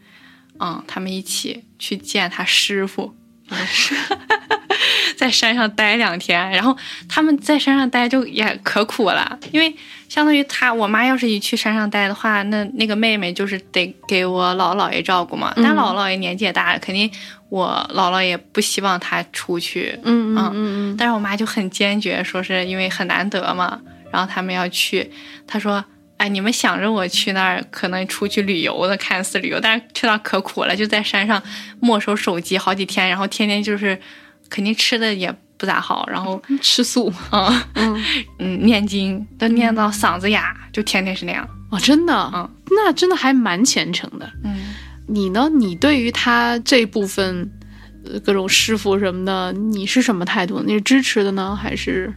[0.59, 3.15] 嗯，他们一起去见他师傅。
[5.17, 6.77] 在山上待两天，然后
[7.09, 9.73] 他们在山上待就也可苦了，因为
[10.09, 15.53] 相当于他我妈要是一去山上待的话，那那个妹妹就是得给我姥姥爷照顾嘛。
[15.57, 17.09] 但姥姥爷年纪也大了，肯定
[17.49, 19.97] 我姥姥也不希望她出去。
[20.03, 23.81] 嗯嗯嗯嗯但是我妈就很坚决，说是因为很难得嘛，
[24.11, 25.11] 然后他们要去。
[25.47, 25.85] 她说
[26.23, 31.43] ：“哎，你们想着我去那儿可能出去旅游的，看似旅游，但是去那儿可苦了，就在山上
[31.81, 33.99] 没收手机好几天，然后天天就是
[34.49, 38.05] 肯定吃的也不咋好，然后嗯，吃素嗯 嗯
[38.39, 41.45] 嗯念经都念到嗓子哑，就天天是那样。
[41.73, 44.33] 哦，真的，嗯那真的还蛮虔诚的。
[44.45, 44.55] 嗯，
[45.09, 45.49] 你呢？
[45.53, 47.51] 你对于他这一部分，
[48.07, 50.63] 呃，各种师傅什么的，你是什么态度？
[50.65, 52.15] 你是支持的呢，还是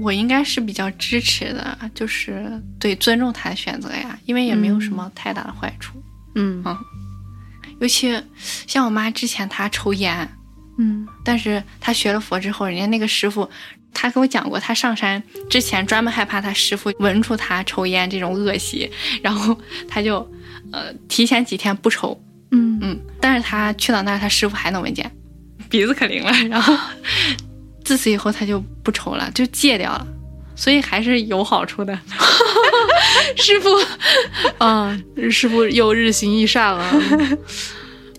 [0.00, 6.02] 我应该是比较支持的，就是对尊重他的选择呀，因为也没有什么太大的坏处。
[6.34, 6.64] 嗯。
[7.80, 8.20] 尤其
[8.66, 10.28] 像我妈之前她抽烟，
[10.78, 11.06] 嗯。
[11.24, 13.48] 但是她学了佛之后，人家那个师傅，
[13.94, 18.90] 他跟我讲过，他上山之前专门害怕他师傅闻出他抽烟这种恶习，
[19.22, 19.56] 然后
[19.88, 20.28] 他就
[20.72, 22.20] 呃提前几天不抽，
[22.50, 22.78] 嗯。
[22.82, 25.10] 嗯，但是他去到那儿，他师傅还能闻见，
[25.68, 26.76] 鼻子可灵了，然后
[27.88, 30.06] 自此以后他就不抽了，就戒掉了，
[30.54, 31.98] 所以还是有好处的。
[33.34, 33.70] 师傅，
[34.62, 34.94] 啊，
[35.30, 36.84] 师傅又日行一善了。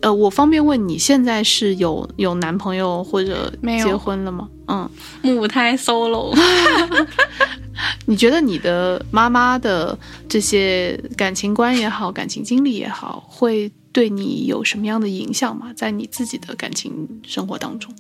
[0.01, 4.49] 呃，我方便问你现在是有有男朋友或者没有结婚了吗？
[4.67, 4.89] 嗯，
[5.21, 6.35] 母胎 solo，
[8.07, 9.95] 你觉得你的妈妈的
[10.27, 15.71] 这些感情观也好，感情经历也好，会对你有什么样的影响吗？
[15.75, 17.93] 在你自己的感情生活当中？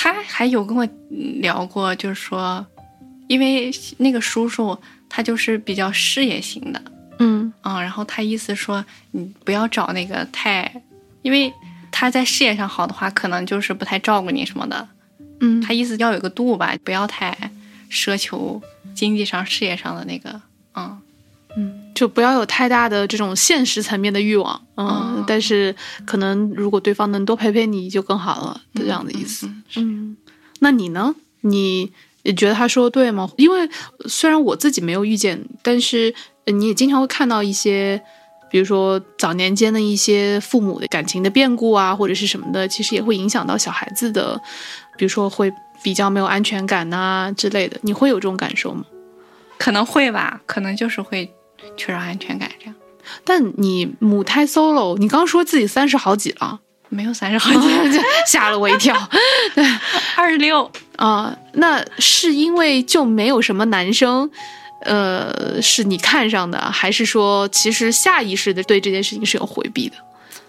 [0.00, 2.64] 他还有跟我嗯聊过，就是说，
[3.26, 4.78] 因为那个叔叔
[5.08, 6.80] 他就是比较事业型的，
[7.18, 7.52] 嗯。
[7.64, 10.80] 嗯，然后他意思说，你不要找那个太，
[11.22, 11.52] 因为
[11.90, 14.88] 他在事业上好的话，可能就是不太照顾你什么的。
[15.40, 17.36] 嗯，他意思要有个度吧，不要太
[17.90, 18.62] 奢求
[18.94, 20.40] 经济上、事业上的那个，
[20.76, 20.96] 嗯
[21.94, 24.86] 就不要有太大的这种现实层面的欲望，嗯，
[25.16, 25.74] 嗯但是
[26.06, 29.46] 可能如果对方能多陪陪你就更好了，这样的意思。
[29.46, 30.16] 嗯嗯，
[30.60, 31.14] 那你呢？
[31.40, 31.90] 你
[32.22, 33.28] 也觉得他说的对吗？
[33.36, 33.68] 因为
[34.06, 38.00] 虽然我自己没有遇见，但是呃你也经常会看到一些，
[38.50, 44.40] 比如说早年间的一些父母的感情的变故啊，或者是什么的，其实也会影响到小孩子的，
[44.96, 47.78] 比如说会比较没有安全感呐、之类的。
[47.82, 48.84] 你会有这种感受吗？
[49.58, 51.32] 可能会吧，可能就是会
[51.76, 52.74] 缺少安全感这样。
[53.24, 57.68] 但你母胎 solo，你刚说自己三十好几了，没有三十好几，
[58.28, 58.94] 吓了我一跳。
[60.16, 64.30] 二十六，啊、那是因为就没有什么男生，
[64.82, 69.96] 呃，是你看上的，还是说其实下意识的对这件事情是有回避的？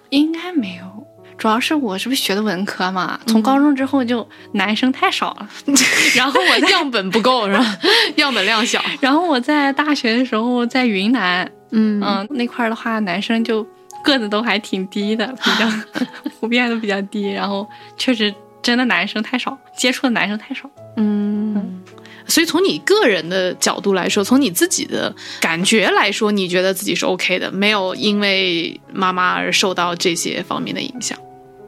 [0.10, 0.99] 应该没有。
[1.40, 3.20] 主要是我是不是学的文科嘛？
[3.26, 5.50] 从高中之后就男生太少了，
[6.16, 7.78] 然后我样本不够是吧？
[8.18, 8.84] 样本量小。
[9.00, 13.66] 然后我在大学的时候在云南，嗯嗯，那块儿的话，男生就
[14.04, 15.66] 个子都还挺低的，比较
[16.42, 17.66] 普遍都比较低，然后
[17.98, 20.70] 确实真的男生太少，接触的男生太少。
[20.98, 21.82] 嗯。
[22.28, 31.18] 所以从你个人的角度来说，从你自己的感觉来说，你觉得自己是 OK 的，没有因为妈妈而受到这些方面的影响。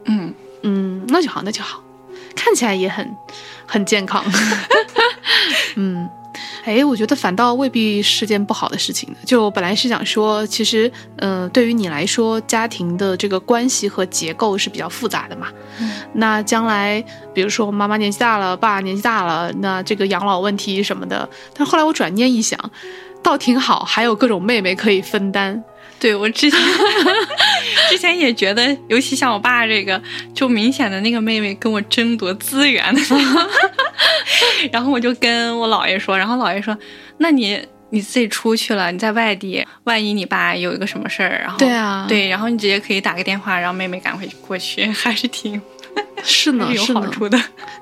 [0.04, 1.82] 嗯，嗯，那就好，那就好，
[2.34, 3.16] 看起来也很
[3.66, 4.24] 很健康。
[5.76, 6.08] 嗯，
[6.64, 9.16] 哎，我觉得反倒未必是件不好的事情呢。
[9.24, 15.48] 就本来是想说，其实，呃，对于你来说，家庭的这个关系和结构是比较复杂的嘛。
[15.80, 22.58] 嗯那将来，比如说妈妈年纪大了，爸年纪大了，那这个养老问题什么的，但后来我转念一想，
[23.22, 25.64] 倒挺好，还有各种妹妹可以分担。
[26.02, 26.60] 对我之前
[27.88, 30.02] 之前也觉得，尤其像我爸这个，
[30.34, 32.84] 就明显的那个妹妹跟我争夺资源
[34.72, 36.76] 然后我就跟我姥爷说，然后姥爷说，
[37.18, 37.60] 那你。
[37.94, 45.60] 你自己出去了，你在外地，万一你爸有一个什么事儿，然后对啊对，然后你直接可以打个电话，让妹妹赶快过去， 还是挺
[46.24, 47.00] 是呢，有是呢。
[47.04, 47.38] 好处的。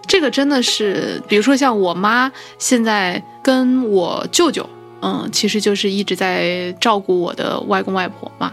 [0.09, 4.68] 这个真的是，比如说像我妈现在跟我舅舅，
[5.03, 8.53] 嗯，其实就是一直在照顾我的外公外婆嘛。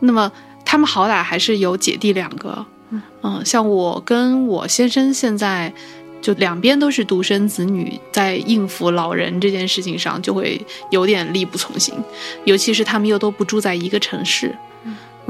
[0.00, 0.30] 那么
[0.64, 2.64] 他们好歹还是有姐弟两个，
[3.22, 5.72] 嗯，像我跟我先生现在
[6.20, 11.94] 就两边都是独生子女，在应付老人这件事情上就会有点力不从心，
[12.44, 14.54] 尤其是他们又都不住在一个城市。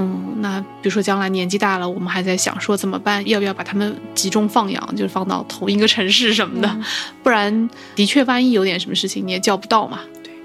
[0.00, 6.80] 嗯，那比如说将来年纪大了，我们还在想说怎么办，要不要把他们集中放养，就是放到同一个城市什么的，
[7.22, 10.00] 不然的确万一有点什么事情你也叫不到嘛。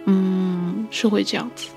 [0.06, 1.68] 对，嗯，是会这样子。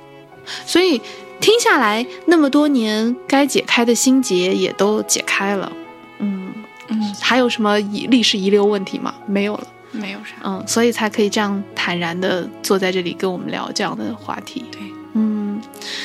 [0.65, 1.01] 所以
[1.41, 5.73] 听下来那么多年，该解开的心结也都解开了。
[6.19, 6.53] 嗯，
[6.89, 9.15] 嗯，还有什么遗历史遗留问题吗？
[9.27, 9.67] 没有了。
[9.93, 10.35] 没有啥。
[10.45, 14.65] 嗯，所以才可以这样坦然的坐在这里跟我们聊这样的话题。
[14.71, 14.81] 对，
[15.15, 15.61] 嗯，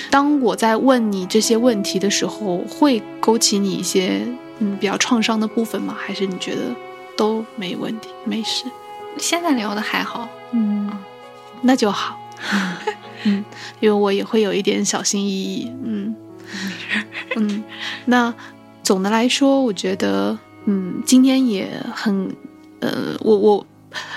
[0.09, 4.25] 当我在问你这些问题的时候，会勾起你一些
[4.59, 5.95] 嗯比较创伤的部分吗？
[5.99, 6.61] 还是你觉得
[7.17, 8.63] 都没问题，没事？
[9.17, 10.29] 现在聊的还好。
[10.51, 10.89] 嗯，
[11.61, 12.19] 那就好。
[13.23, 13.43] 嗯，
[13.79, 15.71] 因为我也会有一点小心翼翼。
[15.83, 16.15] 嗯，
[17.37, 17.63] 嗯，
[18.05, 18.33] 那
[18.83, 22.35] 总的来说，我觉得，嗯，今天也很，
[22.79, 23.65] 呃，我我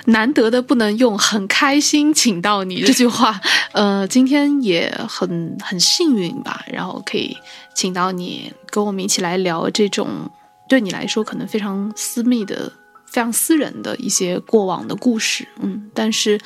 [0.07, 3.41] 难得的不能用很开心请到你这句话，
[3.73, 7.37] 呃，今天也很很幸运吧，然后可以
[7.75, 10.09] 请到你跟我们一起来聊这种
[10.69, 12.73] 对你来说可能非常私密的。
[13.15, 16.37] 非常私人的一些过往的故事，嗯，但是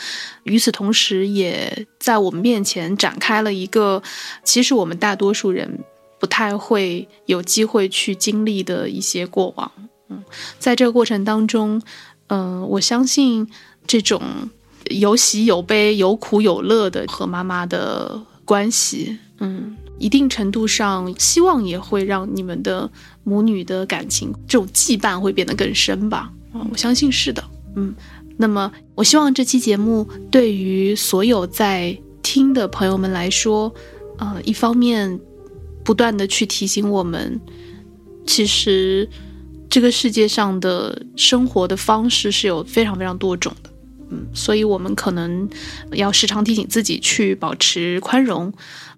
[0.42, 4.02] 与此同时，也在我们面前展开了一个，
[4.44, 5.82] 其实我们大多数人
[6.20, 9.72] 不太会有机会去经历的一些过往，
[10.10, 10.22] 嗯，
[10.58, 11.80] 在这个过程当中，
[12.26, 13.48] 嗯、我相信
[13.86, 14.20] 这种
[14.90, 22.90] 有喜有悲、有苦有乐的和妈妈的关系，嗯，一定程度上，希望也会让你们的
[23.24, 26.30] 母女的感情这种羁绊会变得更深吧。
[26.54, 27.42] 嗯，我相信是的。
[27.76, 27.94] 嗯，
[28.36, 33.72] 那么我希望这期节目对于所有在听的朋友们来说，
[34.18, 35.18] 呃，一方面
[35.84, 37.40] 不断的去提醒我们，
[38.26, 39.08] 其实
[39.70, 43.70] 这个世界上的生活的方式是有非常非常多种的。
[44.10, 45.48] 嗯，所以我们可能
[45.92, 48.52] 要时常提醒自己去保持宽容，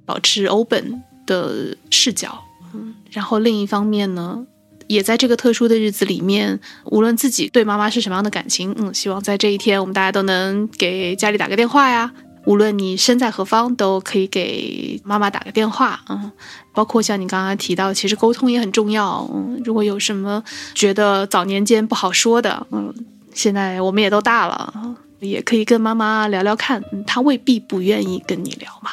[0.05, 2.43] 保持 open 的视角。
[2.73, 4.47] 嗯，然后另一方面呢，
[4.91, 12.13] 也在这个特殊的日子里面，无论自己对妈妈是什么样的感情，嗯，希望在这一天我们大家都能给家里打个电话呀。
[12.45, 16.33] 无论你身在何方，都可以给妈妈打个电话，嗯，
[16.75, 20.43] 包括像你刚刚提到，其实沟通也很重要，嗯，如果有什么
[20.75, 22.93] 觉得早年间不好说的，嗯，
[23.33, 28.91] 现在我们也都大了，也可以跟妈妈聊聊看，她未必不愿意跟你聊嘛。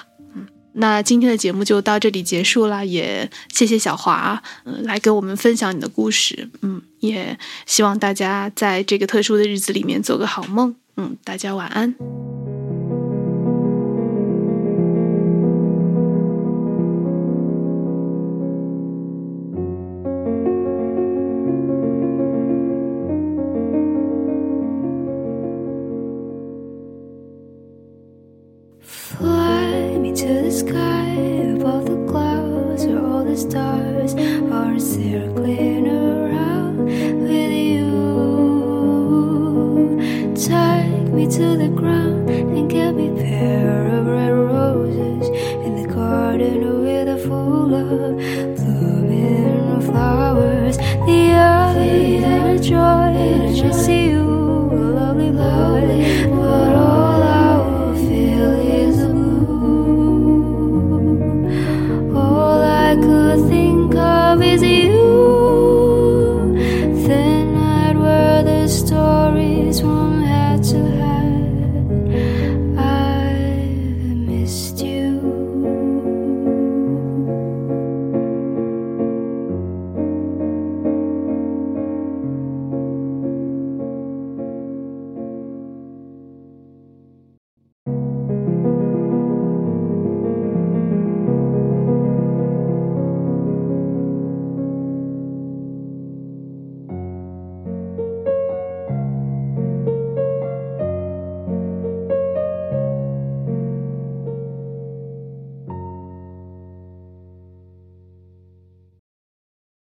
[0.79, 12.56] 那今天的节目就到这里结束了，也谢谢小华，嗯、来给我们分享你的故事，嗯，也希望大家在这个特殊的日子里面做个好梦，嗯，大家晚安。